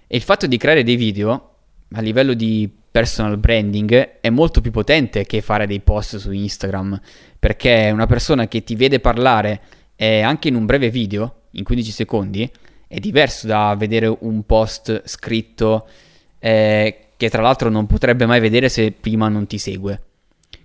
[0.05, 1.53] E il fatto di creare dei video
[1.93, 6.99] a livello di personal branding è molto più potente che fare dei post su Instagram
[7.38, 9.62] perché una persona che ti vede parlare
[9.95, 12.49] eh, anche in un breve video, in 15 secondi,
[12.88, 15.88] è diverso da vedere un post scritto
[16.39, 20.02] eh, che tra l'altro non potrebbe mai vedere se prima non ti segue.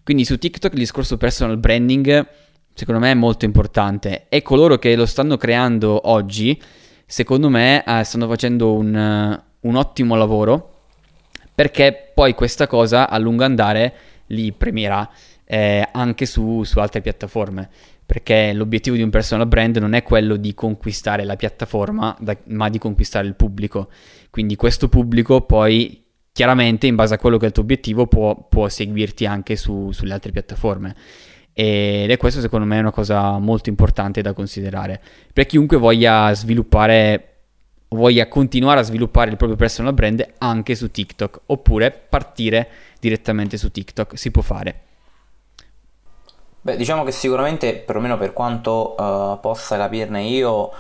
[0.02, 2.26] Quindi su TikTok il discorso personal branding
[2.72, 6.60] secondo me è molto importante e coloro che lo stanno creando oggi
[7.06, 10.86] secondo me eh, stanno facendo un, uh, un ottimo lavoro
[11.54, 13.94] perché poi questa cosa a lungo andare
[14.26, 15.08] li premierà.
[15.46, 17.68] eh, anche su, su altre piattaforme
[18.06, 22.68] perché l'obiettivo di un personal brand non è quello di conquistare la piattaforma, da, ma
[22.68, 23.88] di conquistare il pubblico.
[24.34, 28.34] Quindi questo pubblico poi chiaramente in base a quello che è il tuo obiettivo può,
[28.48, 30.92] può seguirti anche su, sulle altre piattaforme.
[31.52, 35.00] Ed è questo secondo me una cosa molto importante da considerare.
[35.32, 37.28] Per chiunque voglia sviluppare
[37.90, 42.68] voglia continuare a sviluppare il proprio personal brand anche su TikTok oppure partire
[42.98, 44.80] direttamente su TikTok, si può fare.
[46.60, 50.72] Beh, diciamo che sicuramente, perlomeno per quanto uh, possa capirne io,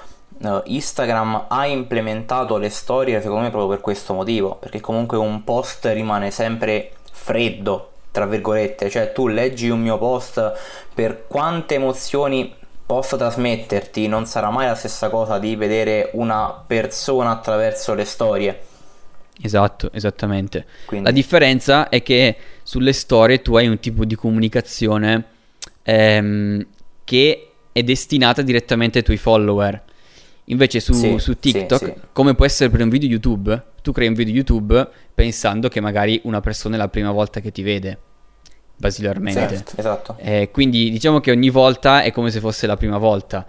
[0.64, 5.86] Instagram ha implementato le storie secondo me proprio per questo motivo, perché comunque un post
[5.86, 10.52] rimane sempre freddo, tra virgolette, cioè tu leggi un mio post
[10.92, 12.54] per quante emozioni
[12.86, 18.62] posso trasmetterti, non sarà mai la stessa cosa di vedere una persona attraverso le storie.
[19.42, 20.64] Esatto, esattamente.
[20.84, 21.06] Quindi...
[21.06, 25.24] La differenza è che sulle storie tu hai un tipo di comunicazione
[25.82, 26.66] ehm,
[27.04, 29.82] che è destinata direttamente ai tuoi follower.
[30.48, 32.00] Invece su, sì, su TikTok, sì, sì.
[32.12, 36.20] come può essere per un video YouTube, tu crei un video YouTube pensando che magari
[36.24, 37.98] una persona è la prima volta che ti vede,
[38.76, 39.48] basilarmente.
[39.48, 40.16] Certo, esatto.
[40.18, 43.46] Eh, quindi diciamo che ogni volta è come se fosse la prima volta.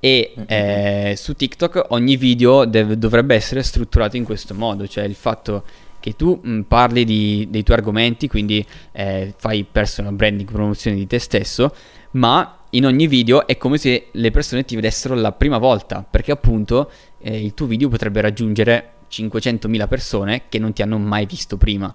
[0.00, 0.46] E mm-hmm.
[0.46, 5.64] eh, su TikTok ogni video dev- dovrebbe essere strutturato in questo modo, cioè il fatto
[5.98, 10.96] che tu mh, mm, parli di, dei tuoi argomenti, quindi eh, fai personal branding, promozione
[10.96, 11.74] di te stesso,
[12.12, 16.32] ma in ogni video è come se le persone ti vedessero la prima volta, perché
[16.32, 21.56] appunto eh, il tuo video potrebbe raggiungere 500.000 persone che non ti hanno mai visto
[21.56, 21.94] prima.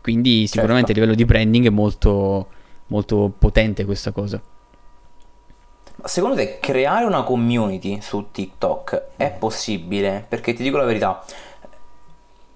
[0.00, 1.00] Quindi sicuramente certo.
[1.00, 2.48] a livello di branding è molto,
[2.88, 4.40] molto potente questa cosa.
[5.96, 10.26] Ma secondo te creare una community su TikTok è possibile?
[10.28, 11.24] Perché ti dico la verità,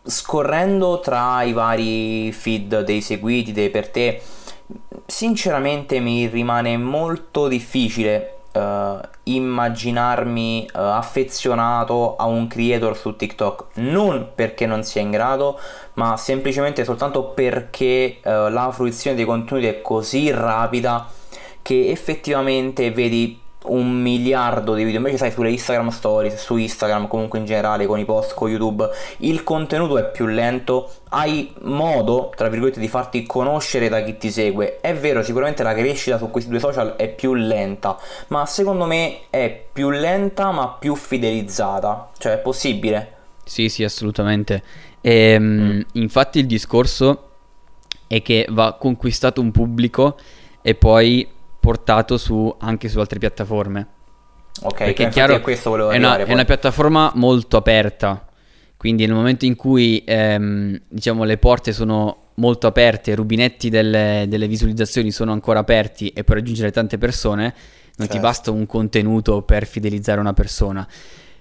[0.03, 4.21] scorrendo tra i vari feed dei seguiti, dei per te,
[5.07, 14.31] sinceramente mi rimane molto difficile uh, immaginarmi uh, affezionato a un creator su TikTok, non
[14.35, 15.59] perché non sia in grado,
[15.95, 21.09] ma semplicemente soltanto perché uh, la fruizione dei contenuti è così rapida
[21.63, 24.99] che effettivamente vedi un miliardo di video.
[24.99, 28.89] Invece sai sulle Instagram stories su Instagram comunque in generale con i post con YouTube
[29.19, 30.91] il contenuto è più lento.
[31.11, 34.81] Hai modo tra virgolette di farti conoscere da chi ti segue.
[34.81, 37.97] È vero sicuramente la crescita su questi due social è più lenta
[38.29, 42.11] ma secondo me è più lenta ma più fidelizzata.
[42.19, 43.13] Cioè è possibile?
[43.45, 44.63] Sì sì assolutamente.
[45.01, 45.81] Ehm, mm.
[45.93, 47.29] infatti il discorso
[48.07, 50.17] è che va conquistato un pubblico
[50.63, 51.27] e poi
[51.69, 53.87] portato su, anche su altre piattaforme.
[54.63, 58.27] Ok, perché è chiaro, questo volevo è una, è una piattaforma molto aperta,
[58.79, 64.25] quindi nel momento in cui ehm, diciamo le porte sono molto aperte, i rubinetti delle,
[64.29, 67.53] delle, visualizzazioni sono ancora aperti e puoi raggiungere tante persone, non
[67.99, 68.15] certo.
[68.15, 70.89] ti basta un contenuto per fidelizzare una persona.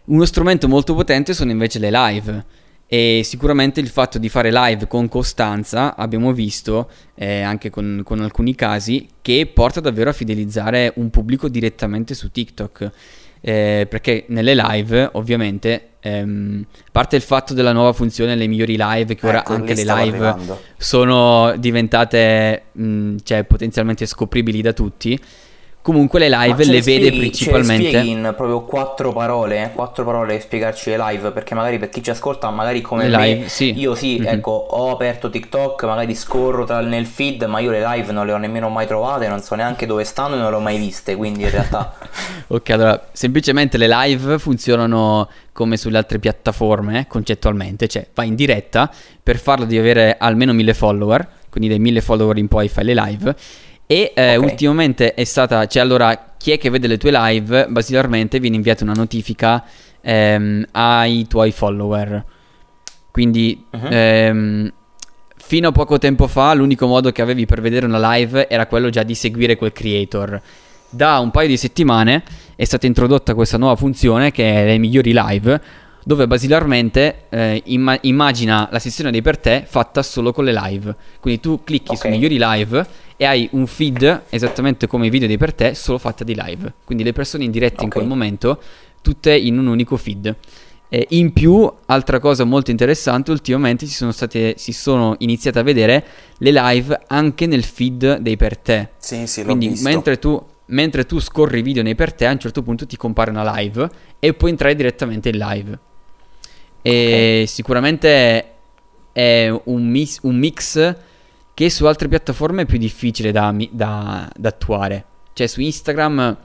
[0.07, 2.45] Uno strumento molto potente sono invece le live
[2.87, 8.21] e sicuramente il fatto di fare live con costanza abbiamo visto eh, anche con, con,
[8.21, 12.91] alcuni casi che porta davvero a fidelizzare un pubblico direttamente su TikTok
[13.41, 18.77] eh, perché nelle live ovviamente ehm, a parte il fatto della nuova funzione le migliori
[18.79, 20.61] live che ora ecco, anche le live arrivando.
[20.77, 25.19] sono diventate mh, cioè, potenzialmente scopribili da tutti
[25.87, 27.91] Comunque le live le vede spieghi, principalmente.
[27.91, 29.71] Ce in proprio quattro parole, eh?
[29.71, 33.25] quattro parole spiegarci le live, perché magari per chi ci ascolta, magari come le me,
[33.25, 33.71] live, sì.
[33.79, 34.33] io sì, mm-hmm.
[34.33, 38.33] ecco, ho aperto TikTok, magari scorro tra, nel feed, ma io le live non le
[38.33, 41.15] ho nemmeno mai trovate, non so neanche dove stanno e non le ho mai viste,
[41.15, 41.93] quindi in realtà...
[42.47, 48.91] ok, allora, semplicemente le live funzionano come sulle altre piattaforme, concettualmente, cioè vai in diretta,
[49.23, 52.93] per farlo devi avere almeno mille follower, quindi dai mille follower in poi fai le
[52.93, 53.35] live
[53.87, 54.49] e eh, okay.
[54.49, 58.83] ultimamente è stata, cioè allora chi è che vede le tue live, basilarmente viene inviata
[58.83, 59.63] una notifica
[60.01, 62.23] ehm, ai tuoi follower.
[63.09, 63.87] Quindi uh-huh.
[63.89, 64.73] ehm,
[65.37, 68.89] fino a poco tempo fa l'unico modo che avevi per vedere una live era quello
[68.89, 70.41] già di seguire quel creator.
[70.89, 72.23] Da un paio di settimane
[72.55, 75.61] è stata introdotta questa nuova funzione che è le migliori live,
[76.03, 80.95] dove basilarmente eh, imma- immagina la sessione dei per te fatta solo con le live.
[81.19, 82.11] Quindi tu clicchi okay.
[82.11, 82.87] su migliori live
[83.17, 86.71] e hai un feed esattamente come i video dei per te, solo fatta di live.
[86.85, 87.85] Quindi le persone in diretta okay.
[87.85, 88.61] in quel momento,
[89.01, 90.35] tutte in un unico feed.
[90.89, 95.63] Eh, in più, altra cosa molto interessante, ultimamente si sono, state, si sono iniziate a
[95.63, 96.05] vedere
[96.37, 98.89] le live anche nel feed dei per te.
[98.99, 102.39] Sì, sì, Quindi mentre tu, mentre tu scorri i video nei per te, a un
[102.39, 103.89] certo punto ti compare una live
[104.19, 105.79] e puoi entrare direttamente in live.
[106.83, 107.47] E okay.
[107.47, 108.51] sicuramente
[109.11, 110.95] è un, mis- un mix
[111.57, 115.05] che su altre piattaforme è più difficile da, da, da attuare.
[115.33, 116.37] Cioè su Instagram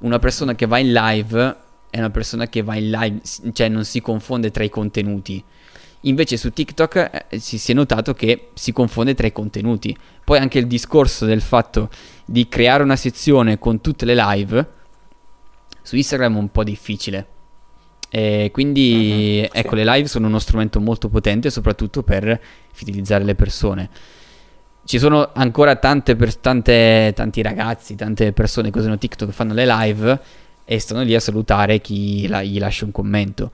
[0.00, 1.56] una persona che va in live
[1.88, 3.20] è una persona che va in live,
[3.54, 5.42] cioè non si confonde tra i contenuti.
[6.02, 9.96] Invece su TikTok eh, si, si, è notato che si confonde tra i contenuti.
[10.22, 11.88] Poi anche il discorso del fatto
[12.26, 14.72] di creare una sezione con tutte le live
[15.80, 17.26] su Instagram è un po' difficile.
[18.10, 19.76] E quindi uh-huh, ecco, sì.
[19.76, 22.38] le live sono uno strumento molto potente soprattutto per
[22.70, 23.88] fidelizzare le persone.
[24.88, 29.52] Ci sono ancora tante, per, tante, tanti ragazzi, tante persone che usano TikTok che fanno
[29.52, 30.18] le live
[30.64, 33.50] e stanno lì a salutare chi la, gli lascia un commento.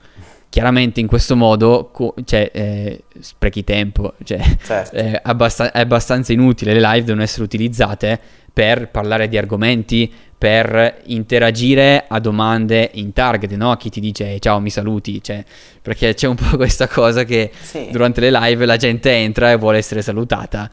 [0.47, 4.95] Chiaramente in questo modo co- cioè, eh, sprechi tempo, cioè, certo.
[4.95, 8.17] eh, abbast- è abbastanza inutile, le live devono essere utilizzate
[8.53, 13.71] per parlare di argomenti, per interagire a domande in target, no?
[13.71, 15.43] A chi ti dice ciao, mi saluti, cioè,
[15.81, 17.89] perché c'è un po' questa cosa che sì.
[17.91, 20.71] durante le live la gente entra e vuole essere salutata.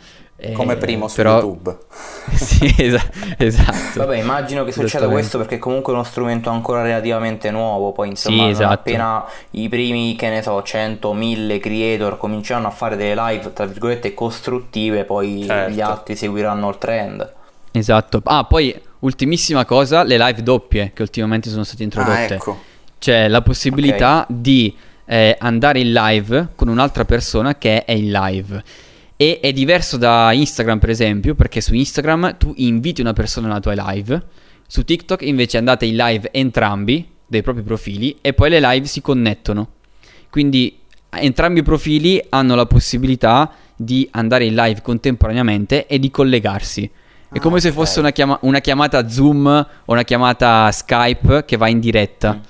[0.52, 1.38] Come primo su però...
[1.38, 1.76] YouTube.
[2.34, 4.00] sì, es- esatto.
[4.00, 8.44] Vabbè, immagino che succeda questo perché comunque è uno strumento ancora relativamente nuovo, poi insomma
[8.44, 8.72] sì, esatto.
[8.72, 13.66] appena i primi, che ne so, 100, 1000 creator cominceranno a fare delle live, tra
[13.66, 15.70] virgolette, costruttive, poi certo.
[15.72, 17.32] gli altri seguiranno il trend.
[17.70, 18.20] Esatto.
[18.24, 22.34] Ah, poi ultimissima cosa, le live doppie che ultimamente sono state introdotte.
[22.34, 22.60] Ah, ecco.
[22.98, 24.40] C'è la possibilità okay.
[24.40, 28.62] di eh, andare in live con un'altra persona che è in live
[29.22, 33.60] e è diverso da Instagram, per esempio, perché su Instagram tu inviti una persona alla
[33.60, 34.20] tua live.
[34.66, 39.00] Su TikTok invece andate in live entrambi dei propri profili e poi le live si
[39.00, 39.74] connettono.
[40.28, 40.76] Quindi
[41.08, 46.90] entrambi i profili hanno la possibilità di andare in live contemporaneamente e di collegarsi.
[47.30, 51.56] È come ah, se fosse una, chiama- una, chiamata Zoom o una chiamata Skype che
[51.56, 52.34] va in diretta.
[52.34, 52.40] Mm.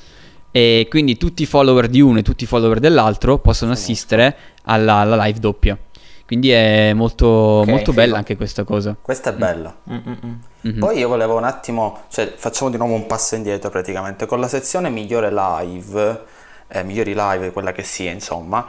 [0.50, 4.94] E quindi tutti i follower di uno e tutti i follower dell'altro possono assistere alla,
[4.94, 5.78] alla live doppia.
[6.32, 8.96] Quindi è molto, okay, molto bella anche questa cosa.
[8.98, 9.76] Questa è bella.
[9.90, 9.96] Mm.
[10.66, 10.78] Mm-hmm.
[10.78, 14.48] Poi io volevo un attimo, cioè facciamo di nuovo un passo indietro praticamente, con la
[14.48, 16.24] sezione migliore live,
[16.68, 18.66] eh, migliori live, quella che sia insomma,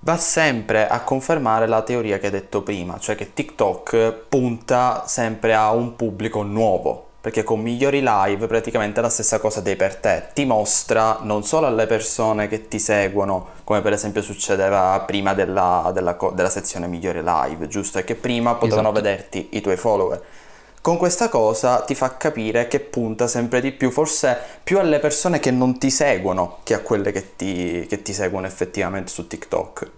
[0.00, 5.54] va sempre a confermare la teoria che hai detto prima, cioè che TikTok punta sempre
[5.54, 9.96] a un pubblico nuovo, perché con migliori live praticamente è la stessa cosa dei per
[9.96, 15.34] te, ti mostra non solo alle persone che ti seguono, come per esempio succedeva prima
[15.34, 17.98] della, della, della sezione migliori live, giusto?
[17.98, 19.02] E che prima potevano esatto.
[19.04, 20.22] vederti i tuoi follower.
[20.80, 25.40] Con questa cosa ti fa capire che punta sempre di più, forse più alle persone
[25.40, 29.90] che non ti seguono che a quelle che ti, che ti seguono effettivamente su TikTok.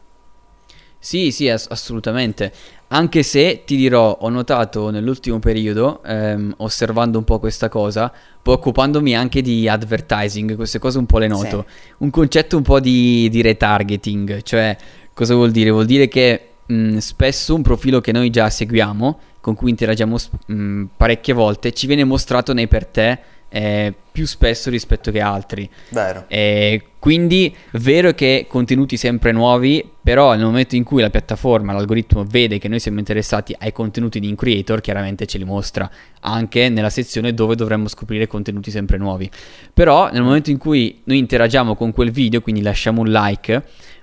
[1.03, 2.53] Sì, sì, ass- assolutamente.
[2.89, 8.55] Anche se ti dirò, ho notato nell'ultimo periodo, ehm, osservando un po' questa cosa, poi
[8.55, 11.93] occupandomi anche di advertising, queste cose un po' le noto, sì.
[11.99, 14.77] un concetto un po' di, di, retargeting, cioè
[15.15, 15.71] cosa vuol dire?
[15.71, 20.85] Vuol dire che mh, spesso un profilo che noi già seguiamo, con cui interagiamo mh,
[20.99, 23.19] parecchie volte, ci viene mostrato nei per te
[23.51, 25.69] eh, più spesso rispetto che altri.
[25.91, 26.25] Vero.
[26.29, 32.25] Eh, quindi vero che contenuti sempre nuovi, però nel momento in cui la piattaforma, l'algoritmo
[32.25, 35.91] vede che noi siamo interessati ai contenuti di in creator, chiaramente ce li mostra
[36.21, 39.31] anche nella sezione dove dovremmo scoprire contenuti sempre nuovi.
[39.73, 43.63] Però nel momento in cui noi interagiamo con quel video, quindi lasciamo un like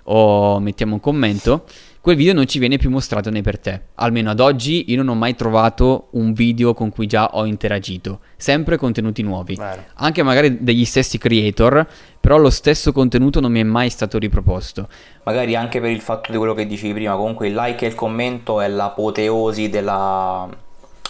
[0.10, 1.66] o mettiamo un commento,
[2.02, 3.82] quel video non ci viene più mostrato né per te.
[3.96, 8.20] Almeno ad oggi io non ho mai trovato un video con cui già ho interagito.
[8.38, 9.56] Sempre contenuti nuovi.
[9.56, 9.84] Vero.
[9.96, 11.88] Anche magari degli stessi creator,
[12.20, 14.88] però lo stesso contenuto non mi è mai stato riproposto.
[15.24, 17.96] Magari anche per il fatto di quello che dicevi prima, comunque il like e il
[17.96, 20.66] commento è l'apoteosi della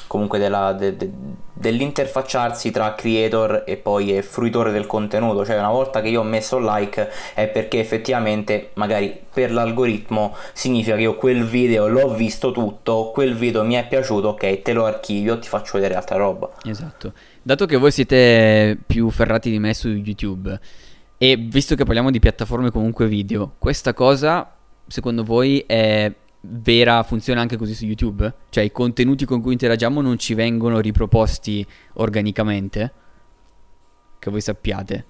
[0.07, 1.11] comunque della, de, de,
[1.53, 5.45] dell'interfacciarsi tra creator e poi fruitore del contenuto.
[5.45, 10.95] Cioè una volta che io ho messo like è perché effettivamente magari per l'algoritmo significa
[10.95, 14.85] che io quel video l'ho visto tutto quel video mi è piaciuto ok te lo
[14.85, 16.49] archivio ti faccio vedere altra roba.
[16.63, 17.13] Esatto.
[17.41, 20.59] Dato che voi siete più ferrati di me su youtube
[21.17, 24.51] e visto che parliamo di piattaforme comunque video questa cosa
[24.87, 26.11] secondo voi è
[26.49, 28.33] vera funziona anche così su YouTube?
[28.49, 32.93] Cioè i contenuti con cui interagiamo non ci vengono riproposti organicamente?
[34.19, 35.05] Che voi sappiate.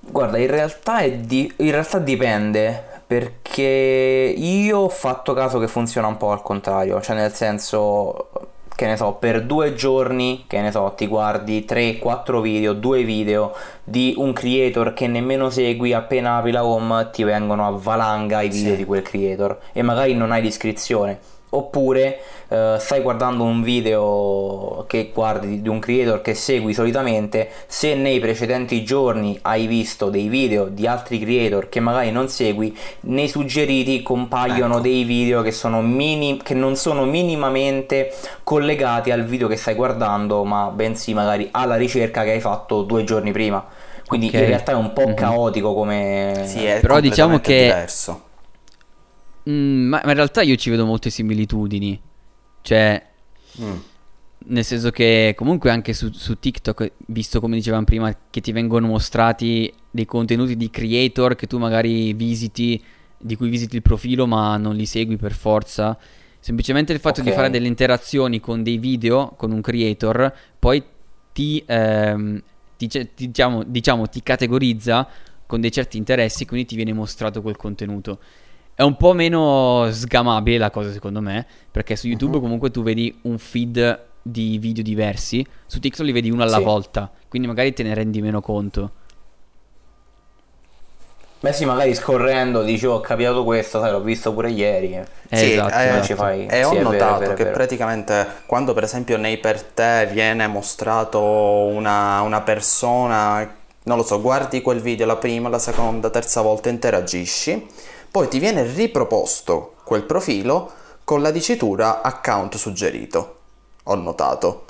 [0.00, 1.52] Guarda, in realtà, di...
[1.58, 7.14] in realtà dipende perché io ho fatto caso che funziona un po' al contrario, cioè
[7.14, 12.72] nel senso che ne so, per due giorni, che ne so, ti guardi 3-4 video,
[12.72, 13.54] 2 video
[13.84, 18.48] di un creator che nemmeno segui, appena apri la home ti vengono a valanga i
[18.48, 18.78] video sì.
[18.78, 21.31] di quel creator e magari non hai l'iscrizione.
[21.54, 27.94] Oppure uh, stai guardando un video che guardi di un creator che segui solitamente, se
[27.94, 33.28] nei precedenti giorni hai visto dei video di altri creator che magari non segui, nei
[33.28, 34.82] suggeriti compaiono ecco.
[34.82, 40.44] dei video che, sono mini, che non sono minimamente collegati al video che stai guardando,
[40.44, 43.64] ma bensì magari alla ricerca che hai fatto due giorni prima.
[44.06, 44.40] Quindi okay.
[44.40, 45.14] in realtà è un po' mm-hmm.
[45.14, 46.42] caotico come...
[46.46, 47.62] Sì, è Però diciamo che...
[47.62, 48.30] Diverso
[49.48, 52.00] Mm, ma, ma, in realtà io ci vedo molte similitudini.
[52.60, 53.06] Cioè,
[53.60, 53.76] mm.
[54.46, 58.86] nel senso che comunque anche su, su, TikTok, visto come dicevamo prima, che ti vengono
[58.86, 62.82] mostrati dei contenuti di creator che tu magari visiti,
[63.18, 65.98] di cui visiti il profilo ma non li segui per forza.
[66.38, 67.30] Semplicemente il fatto okay.
[67.30, 70.82] di fare delle interazioni con dei video, con un creator, poi
[71.32, 72.42] ti, ehm,
[72.76, 75.08] ti, ti diciamo, diciamo, ti categorizza
[75.46, 78.18] con dei certi interessi, quindi ti viene mostrato quel contenuto.
[78.82, 82.42] È un po' meno sgamabile la cosa secondo me, perché su YouTube uh-huh.
[82.42, 86.64] comunque tu vedi un feed di video diversi, su TikTok li vedi uno alla sì.
[86.64, 88.90] volta, quindi magari te ne rendi meno conto.
[91.38, 94.94] Beh sì, magari scorrendo dici oh, ho capito questo, sai, l'ho visto pure ieri.
[94.94, 95.06] Eh,
[95.36, 96.12] sì, esatto.
[96.12, 96.46] Eh, fai...
[96.46, 97.54] E ho sì, notato vero, che vero.
[97.54, 103.48] praticamente quando per esempio nei per te viene mostrato una, una persona,
[103.84, 108.38] non lo so, guardi quel video la prima, la seconda, terza volta, interagisci poi ti
[108.38, 110.70] viene riproposto quel profilo
[111.02, 113.38] con la dicitura account suggerito.
[113.84, 114.66] Ho notato.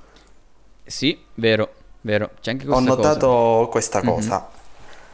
[0.84, 1.68] Sì, vero,
[2.02, 2.30] vero.
[2.40, 3.68] C'è anche questa Ho notato cosa.
[3.68, 4.08] questa mhm.
[4.08, 4.36] cosa.
[4.36, 4.60] Mm-hmm.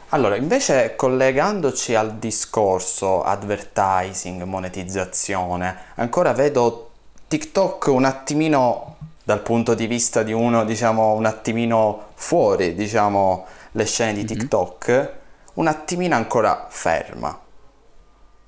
[0.09, 6.91] Allora, invece collegandoci al discorso advertising, monetizzazione, ancora vedo
[7.27, 13.85] TikTok un attimino dal punto di vista di uno, diciamo, un attimino fuori, diciamo, le
[13.85, 15.07] scene di TikTok, mm-hmm.
[15.55, 17.47] un attimino ancora ferma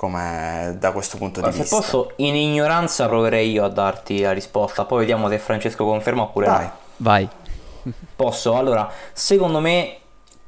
[0.02, 1.76] come da questo punto Guarda, di vista.
[1.76, 6.24] Se posso, in ignoranza proverei io a darti la risposta, poi vediamo se Francesco conferma
[6.24, 6.64] oppure Vai.
[6.64, 6.72] no.
[6.98, 7.30] Vai.
[8.16, 8.58] Posso?
[8.58, 9.98] Allora, secondo me,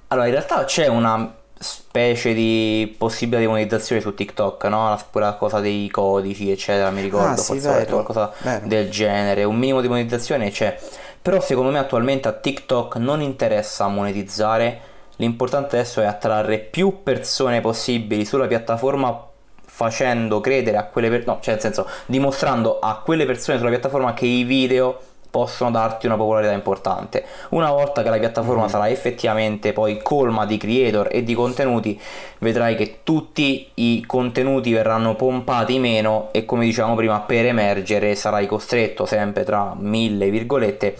[0.07, 4.99] allora in realtà c'è una specie di possibilità di monetizzazione su TikTok, no?
[5.11, 8.65] Pure la cosa dei codici, eccetera, mi ricordo, ah, sì, forse vero, qualcosa vero.
[8.65, 10.79] del genere, un minimo di monetizzazione c'è.
[11.21, 14.81] Però secondo me attualmente a TikTok non interessa monetizzare,
[15.17, 19.27] l'importante adesso è attrarre più persone possibili sulla piattaforma
[19.83, 24.13] facendo credere a quelle persone, no, cioè nel senso dimostrando a quelle persone sulla piattaforma
[24.13, 24.99] che i video
[25.33, 27.25] possono darti una popolarità importante.
[27.49, 28.67] Una volta che la piattaforma mm.
[28.67, 31.99] sarà effettivamente poi colma di creator e di contenuti,
[32.37, 38.45] vedrai che tutti i contenuti verranno pompati meno e come dicevamo prima, per emergere sarai
[38.45, 40.95] costretto sempre tra mille virgolette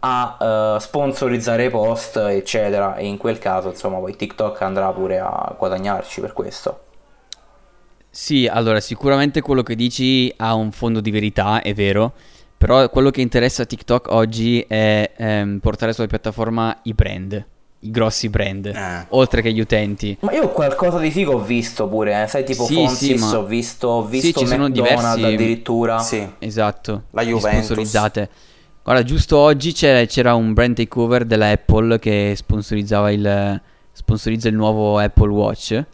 [0.00, 0.36] a
[0.74, 6.22] uh, sponsorizzare post, eccetera, e in quel caso, insomma, poi TikTok andrà pure a guadagnarci
[6.22, 6.80] per questo.
[8.14, 12.12] Sì, allora sicuramente quello che dici ha un fondo di verità, è vero,
[12.56, 17.44] però quello che interessa a TikTok oggi è ehm, portare sulla piattaforma i brand,
[17.80, 19.06] i grossi brand, eh.
[19.08, 20.16] oltre che gli utenti.
[20.20, 22.28] Ma io qualcosa di figo ho visto pure, eh?
[22.28, 23.36] sai tipo sì, Fonsis, sì, ma...
[23.36, 25.24] ho visto, ho visto sì, ci sono diversi...
[25.24, 25.98] addirittura.
[25.98, 26.24] Sì.
[26.38, 27.64] Esatto, la Juventus.
[27.64, 28.28] sponsorizzate.
[28.84, 33.60] Guarda, giusto oggi c'era, c'era un brand takeover della Apple che sponsorizzava il,
[33.90, 35.84] sponsorizza il nuovo Apple Watch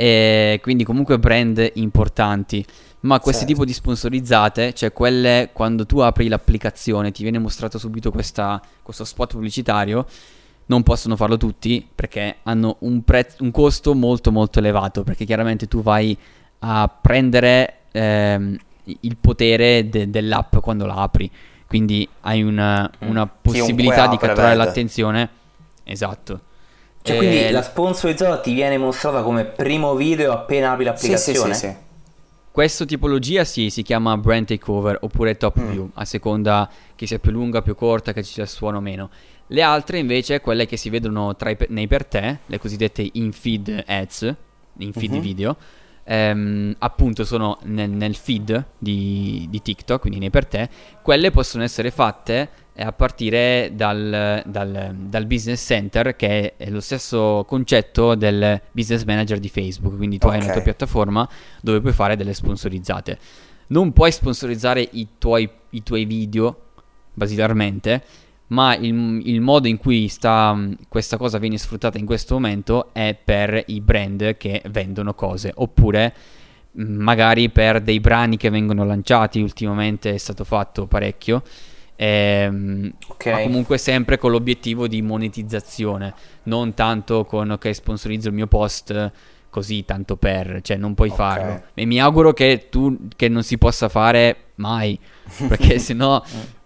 [0.00, 2.64] e quindi comunque brand importanti.
[3.00, 3.52] Ma questo certo.
[3.52, 9.04] tipo di sponsorizzate, cioè quelle quando tu apri l'applicazione ti viene mostrato subito questa, questo
[9.04, 10.06] spot pubblicitario,
[10.66, 15.68] non possono farlo tutti perché hanno un, pre- un costo molto molto elevato, perché chiaramente
[15.68, 16.16] tu vai
[16.60, 18.56] a prendere ehm,
[19.00, 21.30] il potere de- dell'app quando la apri,
[21.66, 23.06] quindi hai una, mm.
[23.06, 25.28] una possibilità di catturare l'attenzione.
[25.84, 26.48] Esatto.
[27.02, 31.54] Cioè, quindi eh, la sponsorizzata ti viene mostrata come primo video appena apri l'applicazione?
[31.54, 31.76] Sì, sì, sì.
[32.52, 35.70] Questa tipologia sì, si chiama brand takeover oppure top mm.
[35.70, 39.08] view, a seconda che sia più lunga, più corta, che ci sia suono o meno.
[39.46, 44.34] Le altre invece, quelle che si vedono i, nei per te, le cosiddette in-feed ads,
[44.78, 45.20] in-feed mm-hmm.
[45.20, 45.56] video,
[46.04, 50.68] ehm, appunto sono nel, nel feed di, di, TikTok, quindi nei per te,
[51.02, 52.48] quelle possono essere fatte
[52.80, 59.38] a partire dal, dal, dal, business center che è lo stesso concetto del business manager
[59.38, 60.38] di Facebook, quindi tu okay.
[60.38, 61.28] hai una tua piattaforma
[61.60, 63.18] dove puoi fare delle sponsorizzate.
[63.68, 66.68] Non puoi sponsorizzare i tuoi, i tuoi video,
[67.12, 68.02] basilarmente,
[68.48, 70.58] ma il, il, modo in cui sta,
[70.88, 76.14] questa cosa viene sfruttata in questo momento è per i brand che vendono cose, oppure
[76.72, 81.42] magari per dei brani che vengono lanciati, ultimamente è stato fatto parecchio,
[82.02, 83.32] ehm, okay.
[83.32, 89.12] ma comunque sempre con l'obiettivo di monetizzazione, non tanto con ok sponsorizzo il mio post
[89.50, 91.18] così tanto per, cioè non puoi okay.
[91.18, 91.62] farlo.
[91.74, 94.98] E mi auguro che tu che non si possa fare mai,
[95.46, 96.22] perché sennò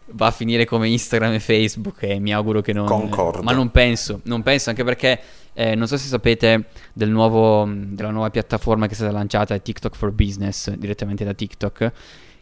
[0.07, 3.43] va a finire come Instagram e Facebook e mi auguro che non Concordo.
[3.43, 5.21] Ma non penso, non penso anche perché
[5.53, 9.61] eh, non so se sapete del nuovo, della nuova piattaforma che è stata lanciata, è
[9.61, 11.93] TikTok for Business, direttamente da TikTok,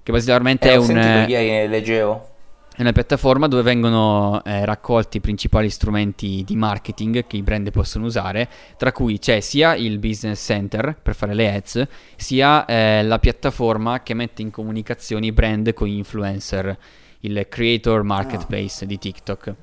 [0.03, 1.25] che basicamente eh, è un...
[1.27, 2.32] Ieri leggevo.
[2.75, 7.71] È una piattaforma dove vengono eh, raccolti i principali strumenti di marketing che i brand
[7.71, 8.49] possono usare,
[8.79, 14.03] tra cui c'è sia il business center per fare le ads, sia eh, la piattaforma
[14.03, 16.79] che mette in comunicazione i brand con gli influencer,
[17.21, 18.87] il creator marketplace ah.
[18.87, 19.55] di TikTok.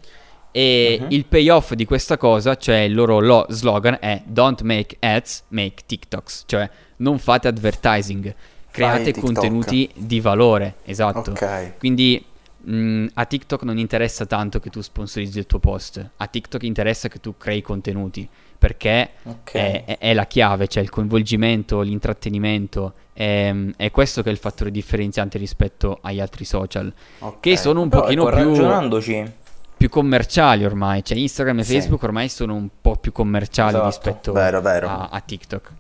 [0.52, 1.08] E uh-huh.
[1.10, 5.82] il payoff di questa cosa, cioè il loro lo- slogan è Don't make ads, make
[5.88, 8.36] TikToks, cioè non fate advertising,
[8.70, 11.32] create contenuti di valore, esatto.
[11.32, 11.74] Okay.
[11.80, 12.24] Quindi
[12.62, 16.64] mh, mm, a TikTok non interessa tanto che tu sponsorizzi il tuo post, a TikTok
[16.64, 19.72] interessa che tu crei contenuti, perché okay.
[19.72, 24.38] è, è, è, la chiave, cioè il coinvolgimento, l'intrattenimento, è, è, questo che è il
[24.38, 27.40] fattore differenziante rispetto agli altri social, okay.
[27.40, 28.50] che sono un Però pochino ecco, più...
[28.50, 29.34] Ragionandoci
[29.80, 31.76] più commerciali ormai, cioè Instagram e sì.
[31.76, 33.86] Facebook ormai sono un po' più commerciali esatto.
[33.86, 34.90] rispetto vero, vero.
[34.90, 35.72] A, a TikTok.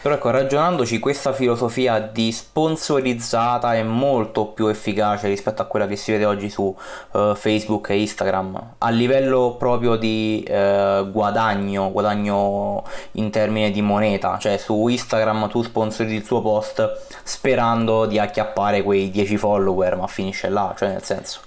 [0.00, 5.96] Però ecco, ragionandoci, questa filosofia di sponsorizzata è molto più efficace rispetto a quella che
[5.96, 8.74] si vede oggi su uh, Facebook e Instagram.
[8.78, 14.38] A livello proprio di uh, guadagno, guadagno in termini di moneta.
[14.38, 20.06] Cioè su Instagram tu sponsorizzi il tuo post sperando di acchiappare quei 10 follower, ma
[20.06, 21.40] finisce là, cioè nel senso.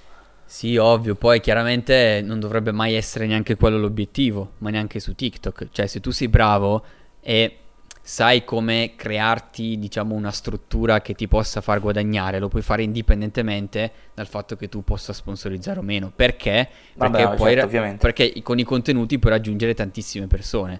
[0.45, 5.69] Sì, ovvio, poi chiaramente non dovrebbe mai essere neanche quello l'obiettivo, ma neanche su TikTok.
[5.71, 6.83] Cioè se tu sei bravo
[7.21, 7.55] e
[8.01, 13.91] sai come crearti, diciamo, una struttura che ti possa far guadagnare, lo puoi fare indipendentemente
[14.13, 16.11] dal fatto che tu possa sponsorizzare o meno.
[16.13, 16.67] Perché?
[16.93, 20.79] Vabbè, perché, no, certo, ra- perché con i contenuti puoi raggiungere tantissime persone.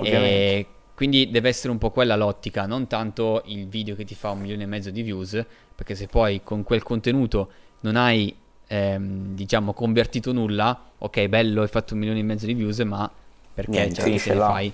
[0.00, 4.30] E quindi deve essere un po' quella l'ottica, non tanto il video che ti fa
[4.30, 5.44] un milione e mezzo di views,
[5.74, 7.50] perché se poi con quel contenuto
[7.80, 8.34] non hai,
[8.66, 13.10] ehm, diciamo, convertito nulla, ok, bello, hai fatto un milione e mezzo di views, ma
[13.54, 14.72] perché Niente, cioè, te ne fai?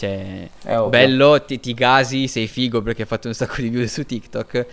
[0.00, 0.48] Cioè,
[0.88, 4.66] bello, ti, ti gasi, sei figo perché hai fatto un sacco di video su TikTok,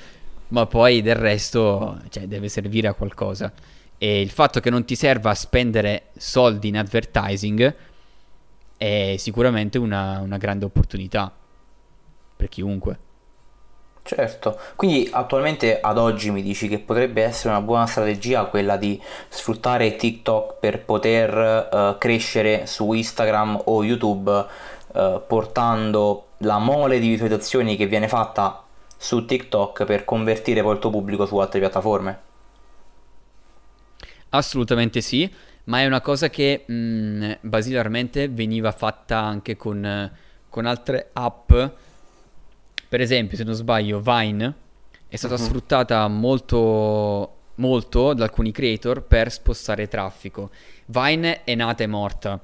[0.50, 3.52] ma poi del resto cioè, deve servire a qualcosa.
[3.98, 7.76] E il fatto che non ti serva a spendere soldi in advertising
[8.78, 11.30] è sicuramente una, una grande opportunità
[12.38, 13.00] per chiunque.
[14.04, 19.02] Certo, quindi attualmente ad oggi mi dici che potrebbe essere una buona strategia quella di
[19.28, 24.46] sfruttare TikTok per poter uh, crescere su Instagram o YouTube
[24.94, 28.64] eh, portando la mole di visualizzazioni che viene fatta
[28.98, 32.20] su TikTok per convertire poi il tuo pubblico su altre piattaforme?
[34.30, 35.32] Assolutamente sì,
[35.66, 40.12] ma è una cosa che mh, mm, basilarmente veniva fatta anche con,
[40.50, 41.54] con, altre app.
[42.90, 44.54] Per esempio, se non sbaglio, Vine
[45.08, 45.40] è stata uh-huh.
[45.40, 50.50] sfruttata molto, molto da alcuni creator per spostare traffico.
[50.86, 52.42] Vine è nata e morta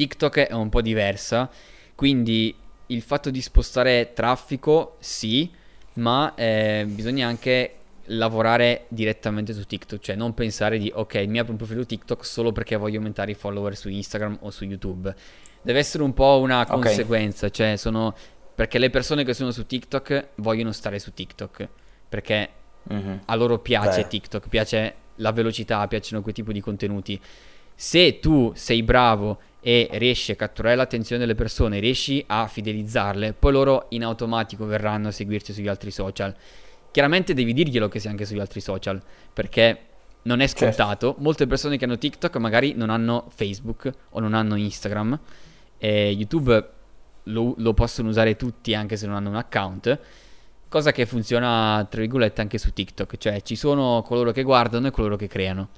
[0.00, 1.50] TikTok è un po' diversa,
[1.94, 5.50] quindi il fatto di spostare traffico sì,
[5.94, 7.74] ma eh, bisogna anche
[8.04, 12.50] lavorare direttamente su TikTok, cioè non pensare di ok, mi apro un profilo TikTok solo
[12.50, 15.14] perché voglio aumentare i follower su Instagram o su YouTube.
[15.60, 16.80] Deve essere un po' una okay.
[16.80, 18.14] conseguenza, cioè sono
[18.54, 21.68] perché le persone che sono su TikTok vogliono stare su TikTok,
[22.08, 22.48] perché
[22.90, 23.16] mm-hmm.
[23.26, 24.08] a loro piace Beh.
[24.08, 27.20] TikTok, piace la velocità, piacciono quel tipo di contenuti.
[27.74, 33.52] Se tu sei bravo e riesci a catturare l'attenzione delle persone, riesci a fidelizzarle, poi
[33.52, 36.34] loro in automatico verranno a seguirti sugli altri social.
[36.90, 39.00] Chiaramente devi dirglielo che sei anche sugli altri social,
[39.32, 39.78] perché
[40.22, 40.64] non è certo.
[40.64, 41.06] scontato.
[41.08, 41.22] Certo.
[41.22, 45.18] Molte persone che hanno TikTok magari non hanno Facebook o non hanno Instagram.
[45.78, 46.68] E YouTube
[47.24, 49.98] lo, lo possono usare tutti anche se non hanno un account.
[50.68, 53.16] Cosa che funziona, tra virgolette, anche su TikTok.
[53.16, 55.68] Cioè ci sono coloro che guardano e coloro che creano.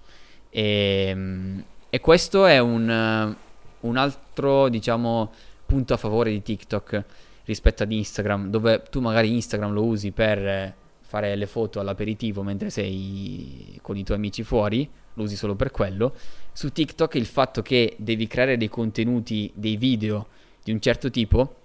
[0.51, 3.37] E, ehm, e questo è un
[3.83, 5.33] un altro, diciamo,
[5.64, 7.05] punto a favore di TikTok
[7.45, 12.70] rispetto ad Instagram, dove tu magari Instagram lo usi per fare le foto all'aperitivo mentre
[12.70, 16.14] sei con i tuoi amici fuori, lo usi solo per quello.
[16.53, 20.26] Su TikTok il fatto che devi creare dei contenuti, dei video
[20.62, 21.57] di un certo tipo,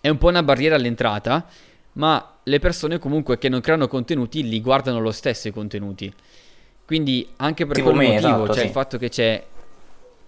[0.00, 1.46] è un po' una barriera all'entrata,
[1.92, 6.12] ma le persone comunque che non creano contenuti li guardano lo stesso i contenuti.
[6.84, 8.66] Quindi anche per tipo quel me, motivo, esatto, cioè sì.
[8.66, 9.44] il fatto che c'è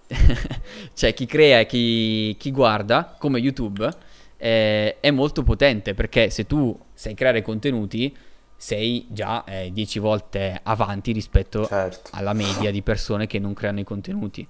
[0.93, 3.89] cioè chi crea e chi, chi guarda, come YouTube,
[4.37, 8.15] eh, è molto potente perché se tu sai creare contenuti
[8.57, 12.09] sei già 10 eh, volte avanti rispetto certo.
[12.13, 14.47] alla media di persone che non creano i contenuti.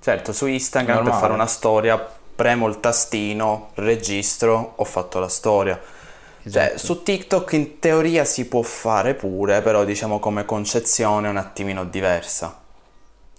[0.00, 1.10] Certo, su Instagram Normale.
[1.10, 5.80] per fare una storia premo il tastino, registro, ho fatto la storia.
[6.42, 6.78] Cioè, Esatto.
[6.78, 11.84] su TikTok in teoria si può fare pure, però diciamo come concezione è un attimino
[11.84, 12.61] diversa.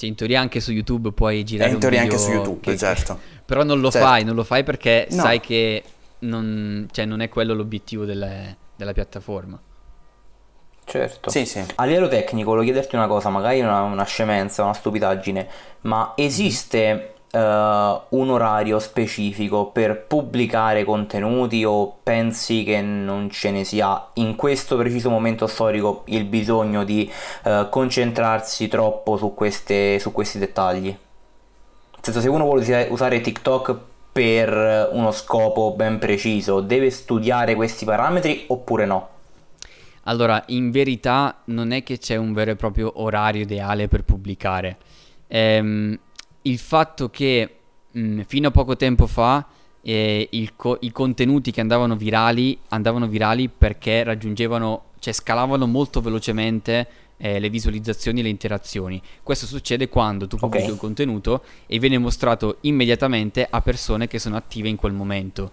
[0.04, 2.72] Cioè, in teoria anche su YouTube puoi girare in un teoria anche su YouTube, che-
[2.72, 3.18] che- certo.
[3.46, 4.06] Però non lo Certo.
[4.08, 5.22] fai, non lo fai perché No.
[5.22, 5.82] sai che
[6.20, 9.60] non, cioè, non è quello l'obiettivo delle- della piattaforma.
[10.86, 11.30] Certo.
[11.30, 11.64] Sì, sì.
[11.76, 15.48] A livello tecnico, volevo chiederti una cosa, magari una, una scemenza, una stupidaggine,
[15.82, 23.64] ma esiste eh, un orario specifico per pubblicare contenuti o pensi che non ce ne
[23.64, 27.12] sia in questo preciso momento storico il bisogno di
[27.44, 30.86] eh, concentrarsi troppo su, queste, su questi dettagli?
[30.86, 33.76] Nel senso, se uno vuole usa- usare TikTok
[34.12, 39.10] per uno scopo ben preciso, deve studiare questi parametri oppure no?
[40.04, 44.78] Allora, in verità non è che c'è un vero e proprio orario ideale per pubblicare.
[45.28, 45.98] Ehm,
[46.44, 47.56] il fatto che
[47.92, 49.46] mh, fino a poco tempo fa
[49.82, 56.88] eh, co- i contenuti che andavano virali andavano virali perché raggiungevano, cioè scalavano molto velocemente
[57.18, 59.02] eh, le visualizzazioni e le interazioni.
[59.22, 60.72] Questo succede quando tu pubblichi Ok.
[60.74, 65.52] un contenuto e viene mostrato immediatamente a persone che sono attive in quel momento.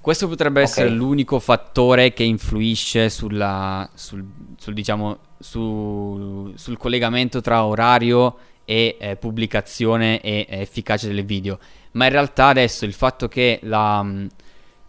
[0.00, 0.66] Questo potrebbe Ok.
[0.68, 4.22] essere l'unico fattore che influisce sulla, sul,
[4.58, 11.58] sul, diciamo, su- sul collegamento tra orario e eh, pubblicazione e eh, efficacia del video.
[11.92, 14.28] Ma in realtà adesso il fatto che la mh,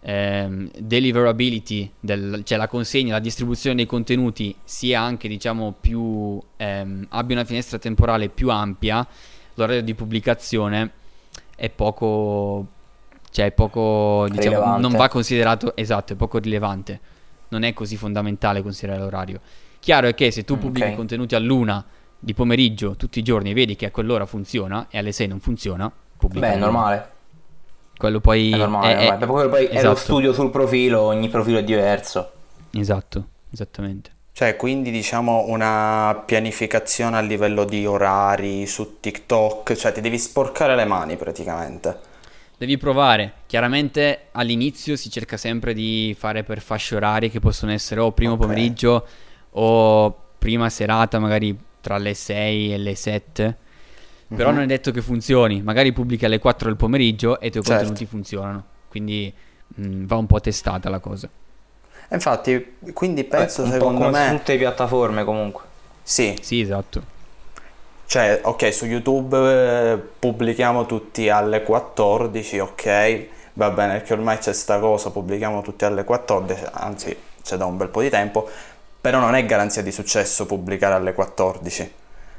[0.00, 7.06] ehm, deliverability, del- cioè la consegna, la distribuzione dei contenuti sia anche diciamo più ehm,
[7.10, 9.06] abbia una finestra temporale più ampia,
[9.54, 10.90] l'orario di pubblicazione
[11.56, 12.66] è poco
[13.30, 17.00] cioè è poco diciamo non va considerato esatto, è poco rilevante.
[17.48, 19.40] Non è così fondamentale considerare l'orario.
[19.78, 20.94] Chiaro è che se tu Mm, pubblichi ok.
[20.94, 21.84] contenuti all'una
[22.18, 25.90] di pomeriggio tutti i giorni vedi che a quell'ora funziona e alle 6 non funziona,
[26.16, 27.10] pubblica Beh, è normale.
[27.96, 29.24] Quello poi È normale, è- normale.
[29.24, 29.96] è- Poi, poi è lo esatto.
[29.96, 32.30] studio sul profilo, ogni profilo è diverso.
[32.72, 34.10] Esatto, esattamente.
[34.32, 40.76] Cioè, quindi diciamo una pianificazione a livello di orari su TikTok, cioè ti devi sporcare
[40.76, 41.98] le mani praticamente.
[42.58, 43.32] Devi provare.
[43.46, 48.34] Chiaramente all'inizio si cerca sempre di fare per fasce orarie che possono essere o primo
[48.34, 48.40] Ok.
[48.40, 49.06] pomeriggio
[49.52, 51.56] o prima serata, magari
[51.86, 53.56] tra le 6 e le 7.
[54.34, 54.54] Però Mhm.
[54.54, 55.62] non è detto che funzioni.
[55.62, 57.86] Magari pubblichi alle 4 del pomeriggio e i tuoi Certo.
[57.86, 58.64] contenuti funzionano.
[58.88, 59.32] Quindi
[59.68, 61.30] mh, va un po' testata la cosa.
[62.08, 64.28] E Infatti, quindi penso Eh, un po' secondo me...
[64.28, 65.64] tutte le piattaforme comunque.
[66.02, 67.02] Sì, Sì, esatto.
[68.08, 69.36] Cioè, ok, su YouTube
[69.92, 75.84] eh, pubblichiamo tutti alle 14, ok, va bene, perché ormai c'è sta cosa, pubblichiamo tutti
[75.84, 78.48] alle 14, anzi c'è da un bel po' di tempo,
[79.06, 81.92] però non è garanzia di successo pubblicare alle 14.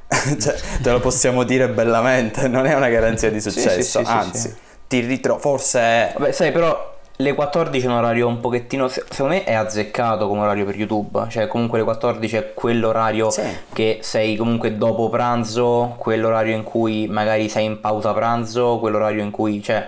[0.37, 4.05] Cioè, te lo possiamo dire bellamente, non è una garanzia di Sì, sì, successo, sì,
[4.05, 4.55] sì, anzi,
[4.85, 6.11] ti ritrovo, forse.
[6.17, 8.89] Vabbè, sai, però le 14 è un orario un pochettino.
[8.89, 11.25] se- Secondo me è azzeccato come orario per YouTube.
[11.29, 13.29] Cioè, comunque le 14 è quell'orario
[13.71, 19.31] che sei comunque dopo pranzo, quell'orario in cui magari sei in pausa pranzo, quell'orario in
[19.31, 19.87] cui, cioè.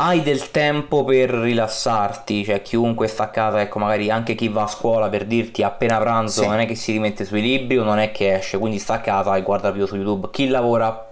[0.00, 4.62] Hai del tempo per rilassarti, cioè chiunque sta a casa, ecco, magari anche chi va
[4.62, 6.46] a scuola per dirti appena pranzo Sì.
[6.46, 9.00] non è che si rimette sui libri o non è che esce, quindi sta a
[9.00, 10.28] casa e guarda video su YouTube.
[10.30, 11.04] Chi lavora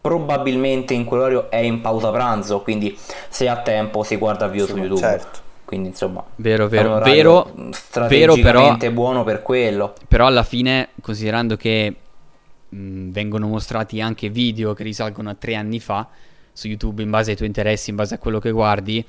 [0.00, 2.96] probabilmente in quell'orario è in pausa pranzo, quindi
[3.28, 4.98] se ha tempo si guarda video su Sì, YouTube.
[5.00, 5.38] certo.
[5.66, 6.98] Quindi insomma, Vero, è un vero.
[7.00, 9.92] Vero, vero strategicamente però, buono per quello.
[10.08, 11.94] però alla fine, considerando che
[12.70, 16.06] mh, vengono mostrati anche video che risalgono a tre anni fa
[16.52, 19.04] su YouTube in base ai tuoi interessi, in base a quello che guardi,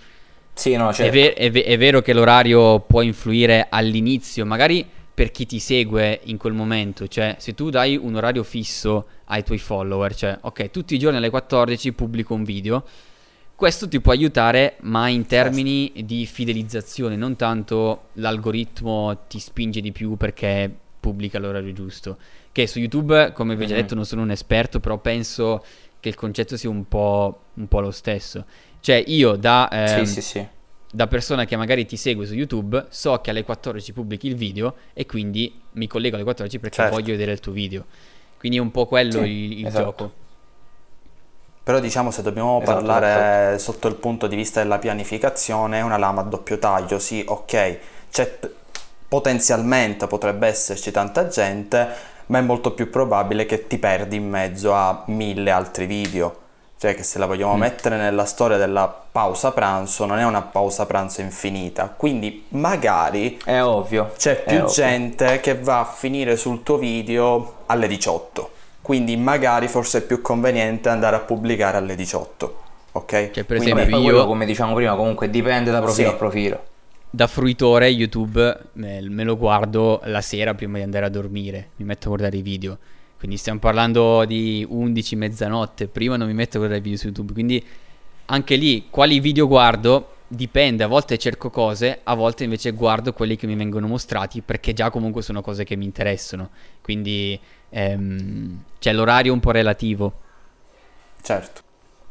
[0.55, 1.11] Sì, no, È, certo.
[1.11, 6.21] ve- è ve- è vero che l'orario può influire all'inizio, magari per chi ti segue
[6.25, 10.69] in quel momento, cioè se tu dai un orario fisso ai tuoi follower, cioè ok,
[10.71, 12.83] tutti i giorni alle 14 pubblico un video,
[13.55, 19.91] questo ti può aiutare, ma in termini di fidelizzazione, non tanto l'algoritmo ti spinge di
[19.91, 20.69] più perché
[20.99, 22.17] pubblica l'orario giusto.
[22.51, 23.81] Che su YouTube, come vi ho già Mhm.
[23.81, 25.63] detto, non sono un esperto, però penso
[26.03, 28.45] che il concetto sia un po', un po' lo stesso.
[28.81, 29.69] Cioè io da...
[29.71, 30.47] ehm, Sì, sì, sì.
[30.91, 34.75] da persona che magari ti segue su YouTube, so che alle 14 pubblichi il video
[34.93, 36.95] e quindi mi collego alle 14 perché Certo.
[36.95, 37.85] voglio vedere il tuo video.
[38.37, 39.73] Quindi è un po' quello Sì, il, il esatto.
[39.73, 40.13] gioco.
[41.63, 45.95] Però diciamo se dobbiamo Esatto, parlare sotto il punto di vista della pianificazione è una
[45.97, 47.77] lama a doppio taglio, sì, ok,
[48.11, 48.49] c'è p-
[49.07, 51.87] potenzialmente potrebbe esserci tanta gente,
[52.27, 56.37] ma è molto più probabile che ti perdi in mezzo a mille altri video.
[56.77, 57.59] Cioè che se la vogliamo Mm.
[57.59, 63.61] mettere nella storia della pausa pranzo, non è una pausa pranzo infinita, quindi magari È
[63.61, 64.11] ovvio.
[64.17, 64.67] c'è più ovvio.
[64.73, 68.49] gente che va a finire sul tuo video alle 18.
[68.81, 72.57] quindi magari forse è più conveniente andare a pubblicare alle 18.
[72.95, 73.11] Ok?
[73.31, 76.13] Cioè, per Quindi, esempio, io come diciamo prima, comunque dipende da profilo Sì.
[76.13, 76.63] a profilo.
[77.15, 82.05] Da fruitore YouTube me, lo guardo la sera prima di andare a dormire, mi metto
[82.05, 82.75] a guardare i video.
[83.19, 87.05] Quindi stiamo parlando di 11, mezzanotte, prima non mi metto a guardare i video su
[87.05, 87.63] YouTube, quindi
[88.25, 93.35] anche lì quali video guardo dipende, a volte cerco cose, a volte invece guardo quelli
[93.35, 96.49] che mi vengono mostrati perché già comunque sono cose che mi interessano.
[96.81, 97.39] Quindi
[97.69, 100.19] ehm, c'è l'orario un po' relativo.
[101.21, 101.62] Certo.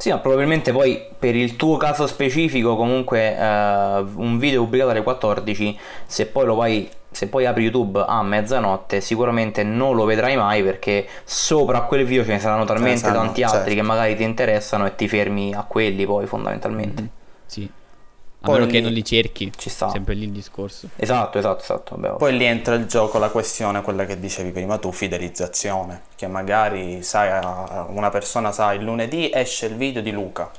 [0.02, 5.04] Sì, ma probabilmente poi per il tuo caso specifico, comunque eh, un video pubblicato alle
[5.04, 10.36] 14, se poi lo vai, se poi apri YouTube a mezzanotte, sicuramente non lo vedrai
[10.36, 13.74] mai perché sopra a quel video ce ne saranno talmente saranno, tanti altri certo.
[13.74, 17.08] che magari ti interessano e ti fermi a quelli poi fondamentalmente.
[17.46, 17.70] Sì.
[18.44, 19.52] A Poi meno che lì- non li cerchi.
[19.56, 19.88] Ci sta.
[19.90, 20.88] Sempre lì il discorso.
[20.96, 21.96] Esatto, esatto, esatto.
[21.96, 26.26] vabbè, Poi lì entra in gioco la questione, quella che dicevi prima tu, fidelizzazione, che
[26.26, 27.30] magari sai,
[27.88, 30.50] una persona sa il lunedì esce il video di Luca,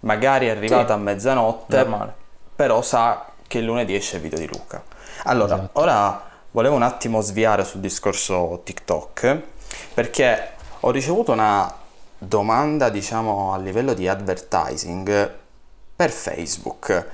[0.00, 0.92] magari è arrivata Sì.
[0.92, 2.14] a mezzanotte, normale.
[2.56, 4.82] però sa che il lunedì esce il video di Luca.
[5.24, 5.80] Allora, Esatto.
[5.80, 9.38] ora volevo un attimo sviare sul discorso TikTok,
[9.92, 11.70] perché ho ricevuto una
[12.16, 15.34] domanda, diciamo, a livello di advertising
[16.00, 17.06] per Facebook.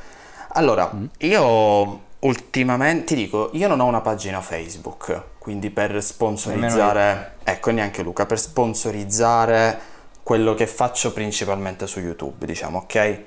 [0.50, 7.72] Allora, io ultimamente ti dico, io non ho una pagina Facebook, quindi per sponsorizzare, ecco,
[7.72, 9.76] neanche Luca, per sponsorizzare
[10.22, 13.22] quello che faccio principalmente su YouTube, diciamo, ok?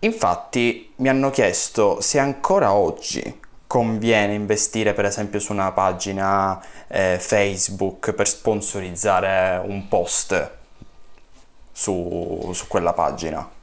[0.00, 7.18] Infatti mi hanno chiesto se ancora oggi conviene investire per esempio su una pagina eh,
[7.20, 10.50] Facebook per sponsorizzare un post
[11.70, 13.54] su, su quella pagina.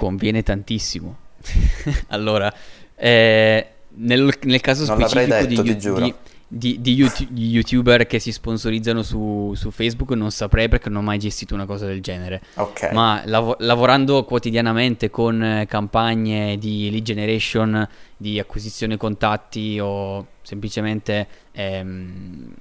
[0.00, 1.16] Conviene tantissimo.
[2.08, 2.50] allora,
[2.96, 6.14] eh, nel, nel caso Non specifico detto, di, di-
[6.52, 11.02] di- di youtu- di youtuber che si sponsorizzano su, su Facebook non saprei perché non
[11.02, 12.40] ho mai gestito una cosa del genere.
[12.54, 12.92] Ok.
[12.92, 17.86] Ma lavo- lavorando quotidianamente con eh, campagne di lead generation,
[18.16, 22.54] di acquisizione contatti o semplicemente ehm,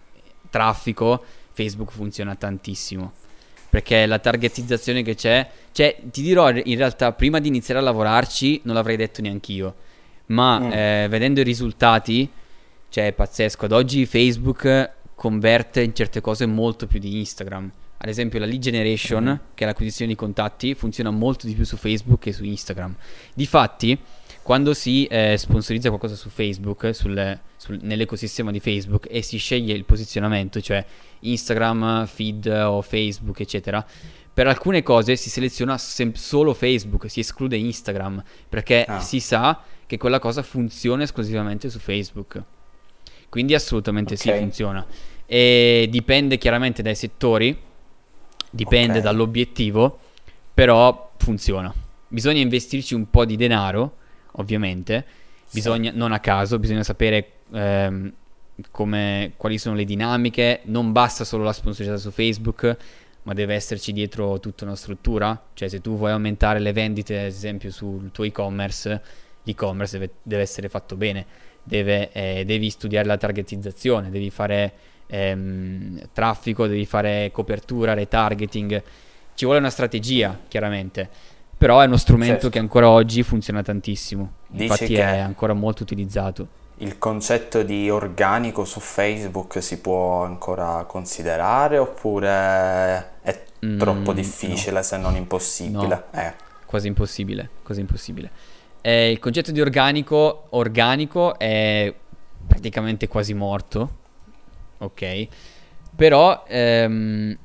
[0.49, 1.23] traffico,
[1.53, 3.13] Facebook funziona tantissimo.
[3.70, 8.61] Perché la targetizzazione che c'è, cioè ti dirò in realtà prima di iniziare a lavorarci
[8.63, 9.76] non l'avrei detto neanch'io,
[10.28, 10.72] ma Mm.
[10.72, 12.28] eh, vedendo i risultati,
[12.89, 17.72] cioè è pazzesco, ad oggi Facebook converte in certe cose molto più di Instagram.
[18.01, 19.36] Ad esempio la lead generation, Mm-hmm.
[19.53, 22.95] che è l'acquisizione di contatti, funziona molto di più su Facebook che su Instagram.
[23.34, 23.97] Difatti,
[24.49, 29.75] quando si eh, sponsorizza qualcosa su Facebook, sul- sul- nell'ecosistema di Facebook, e si sceglie
[29.75, 30.83] il posizionamento, cioè
[31.19, 33.85] Instagram, feed o Facebook, eccetera,
[34.33, 38.99] per alcune cose si seleziona sem- solo Facebook, si esclude Instagram, perché Ah.
[38.99, 42.41] si sa che quella cosa funziona esclusivamente su Facebook.
[43.29, 44.37] Quindi assolutamente sì, Ok.
[44.39, 44.83] funziona.
[45.27, 47.55] E dipende chiaramente dai settori,
[48.49, 49.03] dipende Ok.
[49.03, 49.99] dall'obiettivo,
[50.51, 51.71] però funziona.
[52.07, 53.93] Bisogna investirci un po' di denaro,
[54.34, 55.05] ovviamente,
[55.51, 58.13] bisogna, non a caso, bisogna sapere ehm,
[58.71, 62.77] come, quali sono le dinamiche, non basta solo la sponsorizzata su Facebook,
[63.23, 67.25] ma deve esserci dietro tutta una struttura, cioè se tu vuoi aumentare le vendite, ad
[67.25, 69.01] esempio sul tuo e-commerce,
[69.43, 71.25] l'e-commerce deve, deve essere fatto bene,
[71.63, 74.73] deve, eh, devi studiare la targetizzazione, devi fare
[75.07, 78.84] ehm, traffico, devi fare copertura, retargeting,
[79.36, 81.09] ci vuole una strategia chiaramente,
[81.60, 82.49] però è uno strumento Certo.
[82.51, 86.47] che ancora oggi funziona tantissimo, Dici infatti è ancora molto utilizzato.
[86.78, 94.82] Il concetto di organico su Facebook si può ancora considerare oppure è Mm, troppo difficile
[94.84, 96.05] se non impossibile?
[96.14, 96.34] Eh,
[96.66, 98.32] quasi impossibile, quasi impossibile.
[98.80, 101.93] Eh, il concetto di organico, organico è
[102.47, 103.95] praticamente quasi morto,
[104.78, 105.28] ok?
[105.93, 107.38] Però ehm,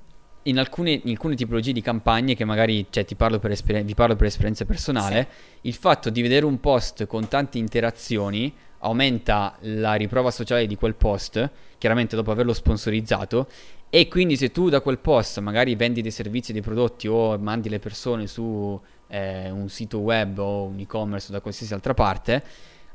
[0.44, 3.94] in, alcune, in alcune tipologie di campagne che magari, cioè ti parlo per esperi- vi
[3.94, 5.28] parlo per esperienza personale,
[5.62, 10.94] il fatto di vedere un post con tante interazioni aumenta la riprova sociale di quel
[10.94, 13.48] post, chiaramente dopo averlo sponsorizzato,
[13.88, 17.68] e quindi se tu da quel post magari vendi dei servizi, dei prodotti o mandi
[17.68, 22.42] le persone su eh, un sito web o un e-commerce o da qualsiasi altra parte,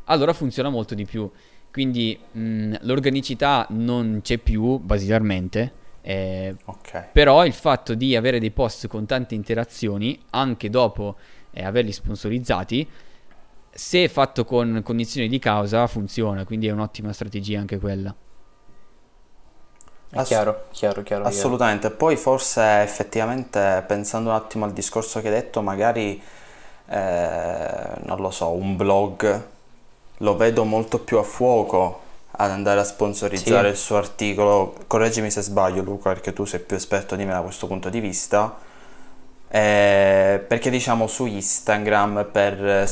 [0.06, 1.30] allora funziona molto di più.
[1.72, 5.74] Quindi mh, l'organicità non c'è più basilarmente,
[6.10, 7.10] eh, ok.
[7.12, 11.18] però il fatto di avere dei post con tante interazioni, anche dopo
[11.52, 12.90] eh, averli sponsorizzati,
[13.70, 16.46] se fatto con condizioni di causa, funziona.
[16.46, 18.16] Quindi è un'ottima strategia anche quella.
[20.10, 21.04] È Ass- chiaro, chiaro, chiaro.
[21.04, 21.26] chiaro.
[21.26, 26.20] Assolutamente, poi forse effettivamente pensando un attimo al discorso che hai detto, magari
[26.88, 29.48] eh, non lo so, un blog
[30.18, 33.74] lo vedo molto più a fuoco ad andare a sponsorizzare Sì.
[33.74, 34.76] il suo articolo.
[34.88, 38.00] Correggimi se sbaglio, Luca, perché tu sei più esperto di me da questo punto di
[38.00, 38.56] vista.
[39.52, 42.88] Eh, perché diciamo su Instagram per eh,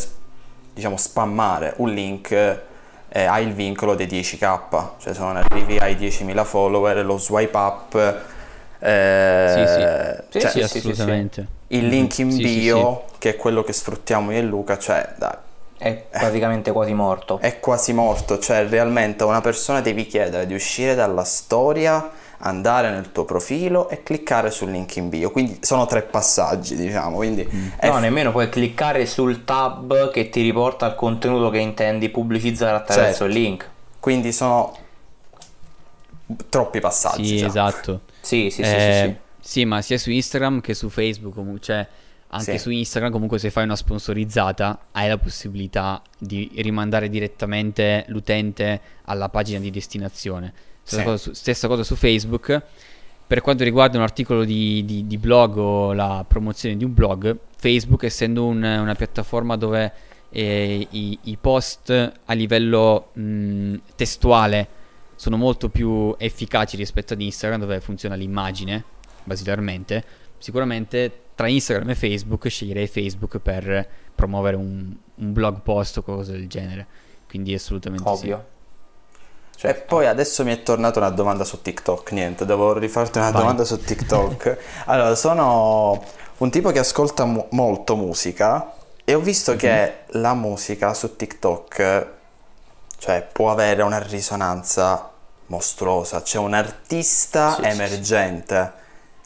[0.73, 4.59] diciamo spammare un link eh, hai il vincolo dei 10k,
[4.97, 8.21] cioè se non arrivi ai 10.000 follower lo swipe up
[8.79, 9.53] eh,
[10.29, 10.39] Sì, sì.
[10.41, 11.47] Cioè, sì, sì, assolutamente.
[11.67, 15.33] il link in bio che è quello che sfruttiamo io e Luca, cioè dai,
[15.77, 17.37] È praticamente quasi morto.
[17.39, 22.09] è quasi morto, cioè realmente a una persona devi chiedere di uscire dalla storia,
[22.39, 25.29] andare nel tuo profilo e cliccare sul link in bio.
[25.31, 27.47] Quindi sono tre passaggi, diciamo, quindi
[27.77, 32.75] è No, nemmeno puoi cliccare sul tab che ti riporta al contenuto che intendi pubblicizzare
[32.75, 33.25] attraverso Certo.
[33.25, 33.69] il link.
[33.99, 34.75] quindi sono
[36.49, 37.25] troppi passaggi.
[37.25, 37.49] Sì, diciamo.
[37.49, 38.01] esatto.
[38.21, 39.09] Sì, sì, sì, Eh, sì,
[39.43, 39.49] sì.
[39.59, 41.87] sì, ma sia su Instagram che su Facebook, comunque, cioè
[42.29, 42.57] anche Sì.
[42.59, 49.29] su Instagram comunque se fai una sponsorizzata hai la possibilità di rimandare direttamente l'utente alla
[49.29, 50.53] pagina di destinazione.
[50.83, 51.03] Stessa, Sì.
[51.07, 52.61] cosa, su, stessa cosa su Facebook.
[53.27, 57.37] Per quanto riguarda un articolo di, di- di blog o la promozione di un blog,
[57.57, 59.91] Facebook essendo un- una piattaforma dove
[60.29, 61.89] eh, i, i post
[62.25, 64.67] a livello mh, testuale
[65.15, 68.83] sono molto più efficaci rispetto ad Instagram dove funziona l'immagine,
[69.23, 70.03] basilarmente,
[70.37, 76.31] sicuramente tra Instagram e Facebook sceglierei Facebook per promuovere un, un blog post o cose
[76.31, 76.87] del genere.
[77.29, 78.37] Quindi assolutamente Ovvio.
[79.53, 79.83] E Certo.
[79.87, 82.11] poi adesso mi è tornata una domanda su TikTok.
[82.13, 83.41] Niente, devo rifarti una Vai.
[83.41, 84.57] domanda su TikTok.
[84.85, 86.03] allora, sono
[86.37, 88.73] un tipo che ascolta mu- molto musica
[89.03, 89.57] e ho visto Mhm.
[89.59, 92.07] che la musica su TikTok,
[92.97, 95.11] cioè, può avere una risonanza
[95.47, 96.23] mostruosa.
[96.23, 97.71] C'è un artista Sì, sì, sì.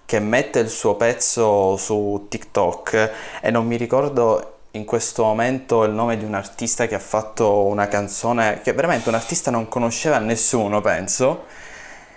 [0.05, 5.91] Che mette il suo pezzo su TikTok e non mi ricordo in questo momento il
[5.91, 10.17] nome di un artista che ha fatto una canzone che veramente un artista non conosceva
[10.19, 11.43] nessuno, penso.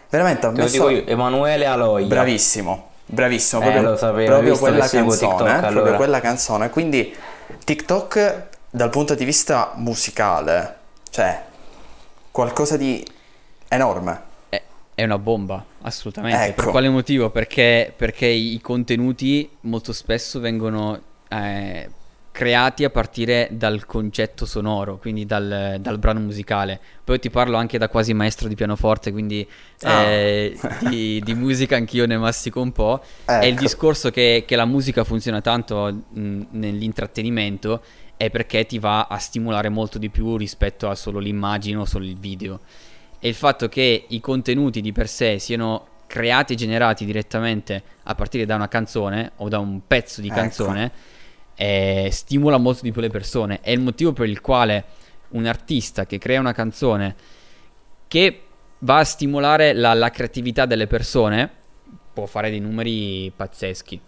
[0.09, 2.07] Veramente ha Te lo messo io, Emanuele Aloia.
[2.07, 5.97] bravissimo, bravissimo, Eh, proprio, lo sapevo, proprio quella canzone, TikTok, eh, proprio allora.
[5.97, 6.71] quella canzone.
[6.71, 7.17] Quindi
[7.65, 10.77] TikTok dal punto di vista musicale,
[11.11, 11.43] cioè
[12.31, 13.05] qualcosa di
[13.69, 14.33] enorme.
[14.95, 16.45] È, è una bomba, assolutamente.
[16.45, 16.63] Ecco.
[16.63, 17.31] Per quale motivo?
[17.31, 21.91] Perché, perché i contenuti molto spesso vengono eh,
[22.31, 26.81] creati a partire dal concetto sonoro, quindi dal, dal brano musicale.
[27.05, 29.47] Poi ti parlo anche da quasi maestro di pianoforte, quindi
[29.83, 30.03] Ah.
[30.03, 33.03] eh, di, di musica anch'io ne mastico un po'.
[33.27, 33.61] E il Ecco.
[33.61, 37.83] discorso che, che la musica funziona tanto mh, nell'intrattenimento
[38.17, 42.05] è perché ti va a stimolare molto di più rispetto a solo l'immagine o solo
[42.05, 42.61] il video.
[43.25, 48.15] E il fatto che i contenuti di per sé siano creati e generati direttamente a
[48.15, 50.37] partire da una canzone o da un pezzo di Ecco.
[50.37, 50.93] canzone
[51.55, 53.61] eh, stimola molto di più le persone.
[53.63, 54.85] È il motivo per il quale
[55.31, 57.15] un artista che crea una canzone
[58.09, 58.43] che
[58.81, 61.51] va a stimolare la, la creatività delle persone
[62.13, 63.99] può fare dei numeri pazzeschi.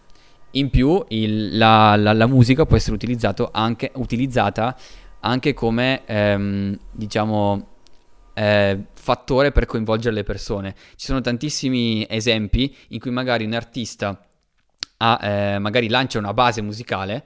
[0.51, 4.77] In più, il- la, la- la musica può essere utilizzato anche- utilizzata
[5.21, 7.69] anche come, ehm, diciamo,
[8.39, 10.75] eh, fattore per coinvolgere le persone.
[10.95, 14.29] Ci sono tantissimi esempi in cui magari un artista
[14.99, 17.25] ha, eh, magari lancia una base musicale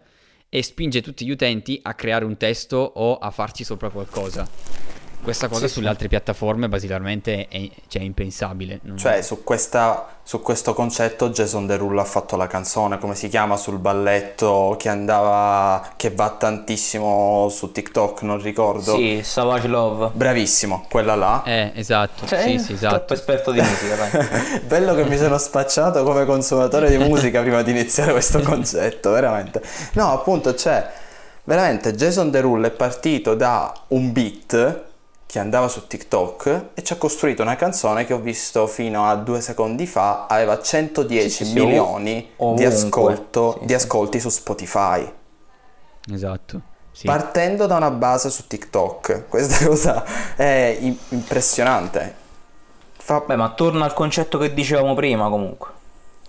[0.49, 4.90] e spinge tutti gli utenti a creare un testo o a farci sopra qualcosa.
[5.23, 5.91] Questa cosa Sì, sulle sì.
[5.91, 8.81] altre piattaforme basilarmente è, cioè, impensabile.
[8.83, 13.29] Non- Cioè, su, questa, su questo concetto Jason Derulo ha fatto la canzone, come si
[13.29, 18.95] chiama, sul balletto che andava, che va tantissimo su TikTok, non ricordo.
[18.97, 20.11] Sì, Savage Love.
[20.15, 21.43] Bravissimo, quella là.
[21.45, 22.95] Eh, esatto, Cioè, sì, sì, esatto.
[22.97, 24.61] Troppo esperto di musica, dai.
[24.67, 29.63] Bello che mi sono spacciato come consumatore di musica prima di iniziare questo concetto, veramente.
[29.93, 30.91] No, appunto, cioè,
[31.45, 34.89] veramente Jason Derulo è partito da un beat
[35.31, 39.15] che andava su TikTok e ci ha costruito una canzone che ho visto fino a
[39.15, 42.67] due secondi fa aveva 110 Sì, milioni di, ovunque.
[42.67, 43.75] ascolto, Sì, di sì.
[43.75, 45.13] ascolti su Spotify.
[46.13, 46.61] Esatto.
[46.93, 47.07] Sì.
[47.07, 49.29] Partendo da una base su TikTok.
[49.29, 50.05] Questa cosa
[50.35, 52.15] è im- impressionante.
[52.99, 53.21] Fa...
[53.21, 55.69] Beh, ma torna al concetto che dicevamo prima comunque.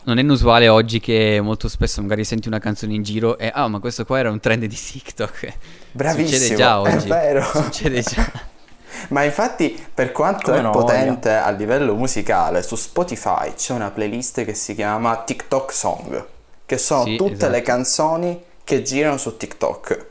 [0.04, 3.68] Non è inusuale oggi che molto spesso magari senti una canzone in giro e ah,
[3.68, 5.54] ma questo qua era un trend di TikTok.
[5.92, 7.08] Bravissimo, Succede già è oggi.
[7.08, 7.44] vero.
[7.44, 8.32] Succede già.
[9.10, 13.92] Ma infatti, per quanto Come è no, potente a livello musicale, su Spotify c'è una
[13.92, 16.26] playlist che si chiama TikTok Song,
[16.66, 17.52] che sono Sì, tutte esatto.
[17.52, 20.06] le canzoni che girano su TikTok.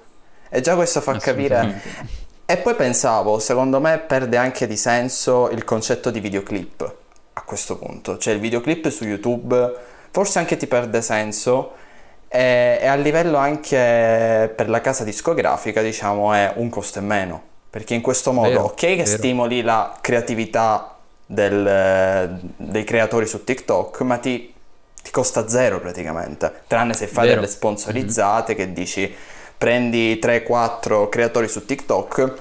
[0.49, 1.81] E già questo fa capire.
[2.45, 6.95] E poi pensavo, secondo me perde anche di senso il concetto di videoclip
[7.35, 8.19] a questo punto.
[8.19, 9.77] Cioè il videoclip su YouTube
[10.11, 11.73] forse anche ti perde senso
[12.29, 17.43] e, e a livello anche per la casa discografica diciamo è un costo in meno.
[17.71, 19.07] Perché in questo modo, Vero, ok che vero.
[19.07, 24.53] stimoli la creatività del- dei creatori su TikTok, ma ti,
[25.03, 26.63] ti costa zero praticamente.
[26.67, 27.41] Tranne se fai Vero.
[27.41, 29.15] delle sponsorizzate che dici
[29.57, 32.33] prendi 3-4 creatori su TikTok,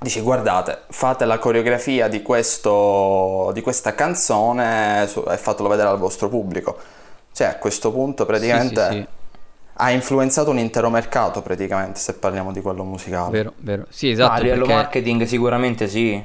[0.00, 6.28] dici guardate, fate la coreografia di, questo, di questa canzone e fatelo vedere al vostro
[6.28, 6.76] pubblico.
[7.32, 9.06] Cioè a questo punto praticamente Sì, sì, sì.
[9.78, 13.30] Ha influenzato un intero mercato praticamente se parliamo di quello musicale.
[13.30, 13.84] Vero, vero.
[13.88, 14.74] Sì, esatto, a livello perché...
[14.74, 16.24] marketing sicuramente sì.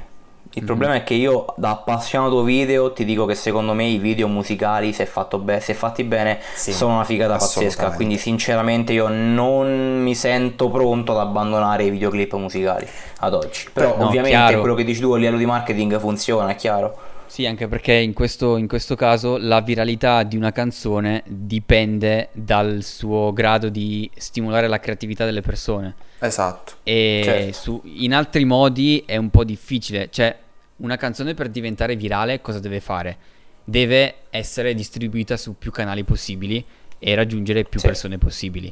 [0.54, 4.28] Il problema è che io da appassionato video ti dico che secondo me i video
[4.28, 9.08] musicali se, fatto be- se fatti bene Sì, sono una figata pazzesca, quindi sinceramente io
[9.08, 12.86] non mi sento pronto ad abbandonare i videoclip musicali
[13.20, 13.68] ad oggi.
[13.72, 14.60] Però No, ovviamente chiaro.
[14.60, 16.98] quello che dici tu a livello di marketing funziona, è chiaro.
[17.32, 22.82] Sì, anche perché in questo, in questo caso la viralità di una canzone dipende dal
[22.82, 25.94] suo grado di stimolare la creatività delle persone.
[26.18, 26.74] Esatto.
[26.82, 27.52] E Certo.
[27.54, 30.08] su- in altri modi è un po' difficile.
[30.10, 30.36] Cioè,
[30.76, 33.16] una canzone per diventare virale cosa deve fare?
[33.64, 36.62] Deve essere distribuita su più canali possibili
[36.98, 37.86] e raggiungere più Sì.
[37.86, 38.66] persone possibili.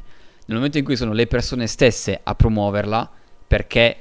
[0.45, 3.09] Nel momento in cui sono le persone stesse a promuoverla,
[3.47, 3.95] perché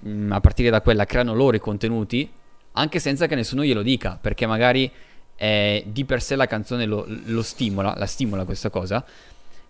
[0.00, 2.30] mh, a partire da quella creano loro i contenuti,
[2.76, 4.90] anche senza che nessuno glielo dica, perché magari
[5.36, 9.04] eh, di per sé la canzone lo, lo stimola, la stimola questa cosa,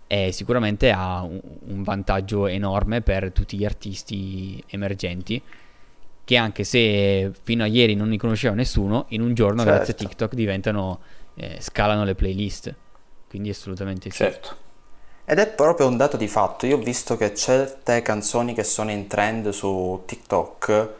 [0.06, 5.42] e sicuramente ha un, un vantaggio enorme per tutti gli artisti emergenti
[6.26, 9.72] che anche se fino a ieri non li conosceva nessuno, in un giorno Certo.
[9.72, 10.98] grazie a TikTok diventano,
[11.36, 12.74] eh, scalano le playlist.
[13.28, 14.16] Quindi assolutamente sì.
[14.16, 14.56] Certo.
[15.24, 16.66] Ed è proprio un dato di fatto.
[16.66, 20.90] Io ho visto che certe canzoni che sono in trend su TikTok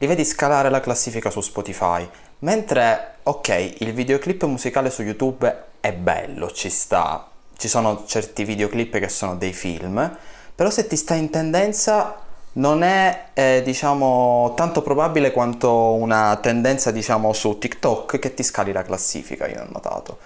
[0.00, 2.08] li vedi scalare la classifica su Spotify.
[2.38, 7.28] Mentre, ok, il videoclip musicale su YouTube è bello, ci sta.
[7.54, 10.16] Ci sono certi videoclip che sono dei film.
[10.54, 12.16] Però se ti sta in tendenza
[12.52, 18.72] non è, eh, diciamo, tanto probabile quanto una tendenza, diciamo, su TikTok che ti scali
[18.72, 20.18] la classifica, io ho notato.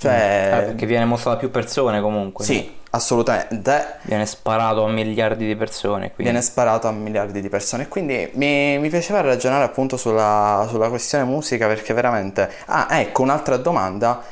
[0.00, 0.60] Cioè...
[0.62, 2.42] Eh, perché viene mostrato a più persone comunque.
[2.42, 3.98] Sì, assolutamente.
[4.04, 6.06] Viene sparato a miliardi di persone.
[6.06, 6.22] Quindi.
[6.22, 7.86] Viene sparato a miliardi di persone.
[7.86, 12.50] Quindi mi, mi piaceva ragionare appunto sulla, sulla questione musica perché veramente...
[12.66, 14.22] Ah, ecco, un'altra domanda.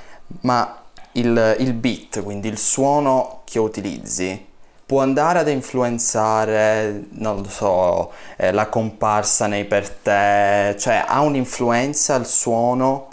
[0.40, 4.46] Ma il, il beat, quindi il suono che utilizzi,
[4.86, 10.74] può andare ad influenzare, non lo so, eh, la comparsa nei per te?
[10.78, 13.08] Cioè, ha un'influenza il suono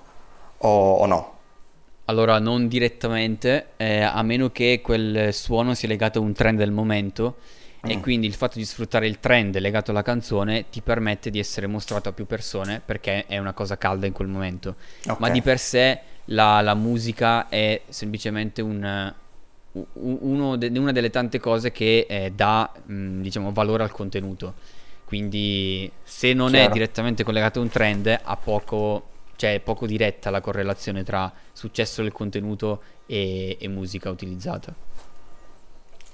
[0.60, 1.34] o, o no?
[2.06, 6.72] Allora, non direttamente, eh, a meno che quel suono sia legato a un trend del
[6.72, 7.38] momento.
[7.88, 8.02] E Mm.
[8.02, 12.10] quindi il fatto di sfruttare il trend legato alla canzone ti permette di essere mostrato
[12.10, 14.76] a più persone perché è una cosa calda in quel momento.
[15.08, 15.20] Ok.
[15.20, 19.14] Ma di per sé la, la musica è semplicemente un,
[19.72, 24.54] de- una delle tante cose che eh, dà mh, diciamo, valore al contenuto.
[25.06, 26.74] Quindi se non è Chiaro.
[26.74, 32.02] direttamente collegato a un trend, ha poco, cioè è poco diretta la correlazione tra successo
[32.02, 34.74] del contenuto e, e musica utilizzata.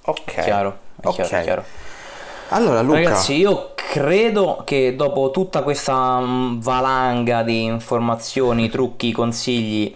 [0.03, 0.41] Ok.
[0.41, 1.15] Chiaro, è Ok.
[1.15, 1.63] chiaro, è chiaro.
[2.49, 2.97] Allora, Luca...
[2.99, 9.95] Ragazzi, io credo che dopo tutta questa mm, valanga di informazioni, trucchi, consigli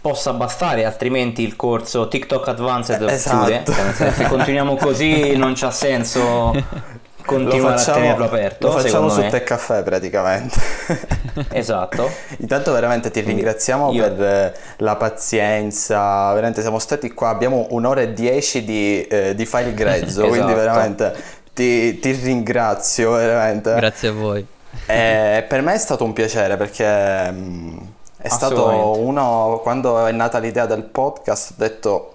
[0.00, 3.46] possa bastare, altrimenti il corso TikTok Advanced Eh, esatto.
[3.46, 3.64] chiude.
[3.96, 6.52] Cioè, Se continuiamo così non c'ha senso
[7.24, 9.28] continuare a tenerlo aperto, lo facciamo su me.
[9.30, 10.60] Tech Caffè praticamente.
[11.50, 12.08] Esatto.
[12.38, 17.66] Intanto veramente ti Quindi ringraziamo io- per eh, la pazienza, veramente siamo stati qua, abbiamo
[17.70, 20.54] un'ora e dieci di, eh, di file grezzo, quindi Esatto.
[20.54, 21.14] veramente
[21.52, 23.74] ti, ti ringrazio veramente.
[23.74, 24.46] Grazie a voi.
[24.86, 27.76] Eh, per me è stato un piacere perché mm,
[28.18, 32.14] è stato uno, quando è nata l'idea del podcast, ho detto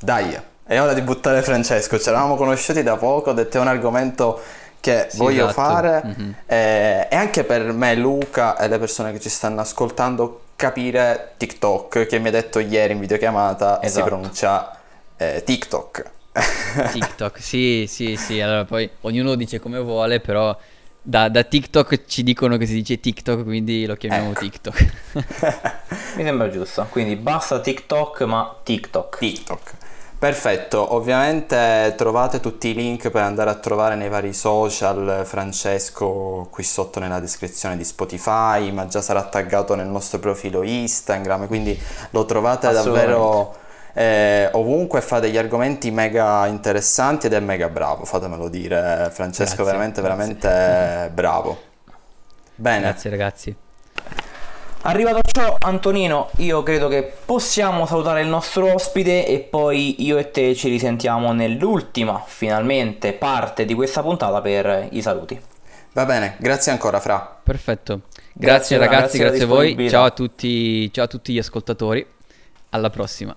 [0.00, 3.68] dai, è ora di buttare Francesco, ci eravamo conosciuti da poco, ho detto è un
[3.68, 4.40] argomento
[4.80, 5.60] che Sì, voglio esatto.
[5.60, 6.34] fare Mhm.
[6.46, 12.06] eh, e anche per me, Luca e le persone che ci stanno ascoltando capire TikTok,
[12.06, 14.06] che mi ha detto ieri in videochiamata, si Esatto.
[14.06, 14.76] pronuncia
[15.16, 16.10] eh, TikTok.
[16.92, 18.40] TikTok, sì, sì, sì.
[18.40, 20.56] Allora poi ognuno dice come vuole, però
[21.00, 24.40] da, da TikTok ci dicono che si dice TikTok, quindi lo chiamiamo Ecco.
[24.40, 24.86] TikTok.
[26.16, 26.86] Mi sembra giusto.
[26.90, 29.18] Quindi basta TikTok, ma TikTok.
[29.18, 29.72] TikTok.
[30.22, 36.62] Perfetto, ovviamente trovate tutti i link per andare a trovare nei vari social Francesco qui
[36.62, 41.76] sotto nella descrizione di Spotify, ma già sarà taggato nel nostro profilo Instagram, quindi
[42.10, 43.52] lo trovate davvero
[43.94, 49.64] eh, ovunque, fa degli argomenti mega interessanti ed è mega bravo, fatemelo dire Francesco, Grazie,
[49.64, 50.26] veramente, grazie.
[50.36, 51.58] veramente bravo.
[52.54, 53.56] Bene, Grazie ragazzi.
[54.84, 60.18] Arrivato a ciò, Antonino, io credo che possiamo salutare il nostro ospite e poi io
[60.18, 65.40] e te ci risentiamo nell'ultima, finalmente, parte di questa puntata per i saluti.
[65.92, 67.38] Va bene, grazie ancora Fra.
[67.44, 68.00] Perfetto.
[68.32, 69.88] Grazie, grazie ragazzi, grazie, grazie a voi.
[69.88, 72.04] Ciao a, tutti, ciao a tutti gli ascoltatori.
[72.70, 73.36] Alla prossima.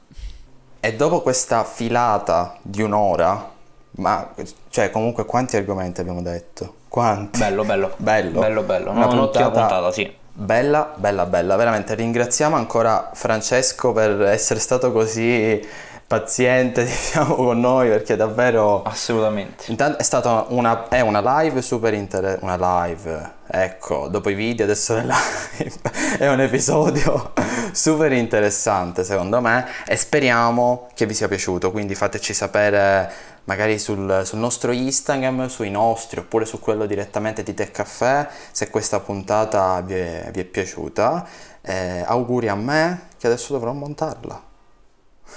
[0.79, 3.51] E dopo questa filata di un'ora,
[3.97, 4.33] ma
[4.69, 6.77] cioè comunque quanti argomenti abbiamo detto?
[6.87, 7.37] Quanti?
[7.37, 7.93] Bello, bello.
[7.97, 8.39] Bello.
[8.39, 8.89] Bello, bello.
[8.89, 10.23] Una no, puntata, puntata, sì.
[10.37, 11.55] Bella, bella, bella.
[11.55, 15.65] Veramente ringraziamo ancora Francesco per essere stato così
[16.05, 19.63] paziente diciamo con noi perché davvero assolutamente.
[19.67, 24.65] Intanto è stata una, è una live super interessante una live ecco dopo i video
[24.65, 25.71] adesso è live.
[26.17, 27.33] È un episodio
[27.71, 31.71] super interessante secondo me e speriamo che vi sia piaciuto.
[31.71, 37.53] Quindi fateci sapere magari sul, sul nostro Instagram sui nostri oppure su quello direttamente di
[37.53, 41.27] Tech Caffè se questa puntata vi è, vi è piaciuta.
[41.61, 44.53] Eh, auguri a me che adesso dovrò montarla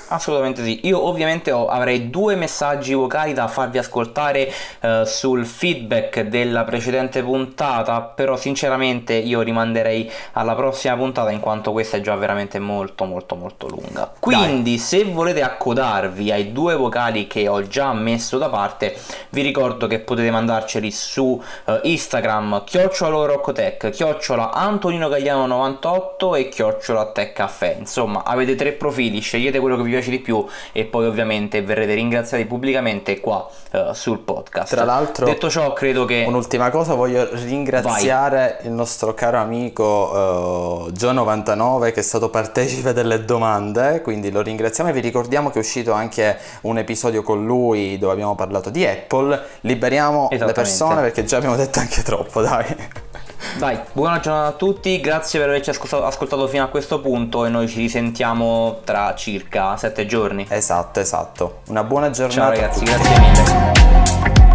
[0.08, 4.50] Assolutamente sì, io ovviamente ho, avrei due messaggi vocali da farvi ascoltare
[4.80, 11.72] eh, sul feedback della precedente puntata, però sinceramente io rimanderei alla prossima puntata in quanto
[11.72, 14.10] questa è già veramente molto molto molto lunga.
[14.18, 14.78] Quindi Dai.
[14.78, 18.96] se volete accodarvi ai due vocali che ho già messo da parte,
[19.30, 26.48] vi ricordo che potete mandarceli su eh, Instagram chiocciola Roccotech, chiocciola Antonino Gagliano 98 e
[26.48, 27.76] chiocciola Tech Caffè.
[27.78, 31.94] Insomma avete tre profili, scegliete quello che vi piace di più e poi ovviamente verrete
[31.94, 34.74] ringraziati pubblicamente qua uh, sul podcast.
[34.74, 38.66] Tra l'altro, detto ciò, credo che un'ultima cosa voglio ringraziare Vai.
[38.66, 44.90] il nostro caro amico uh, Gio99 che è stato partecipe delle domande, quindi lo ringraziamo
[44.90, 48.84] e vi ricordiamo che è uscito anche un episodio con lui dove abbiamo parlato di
[48.86, 49.40] Apple.
[49.60, 52.76] Liberiamo le persone perché già abbiamo detto anche troppo, dai.
[53.56, 57.48] Dai, buona giornata a tutti, grazie per averci ascoltato, ascoltato, fino a questo punto e
[57.48, 60.46] noi ci risentiamo tra circa sette giorni.
[60.48, 61.60] Esatto, esatto.
[61.68, 62.40] Una buona giornata.
[62.40, 64.47] Ciao ragazzi, grazie mille.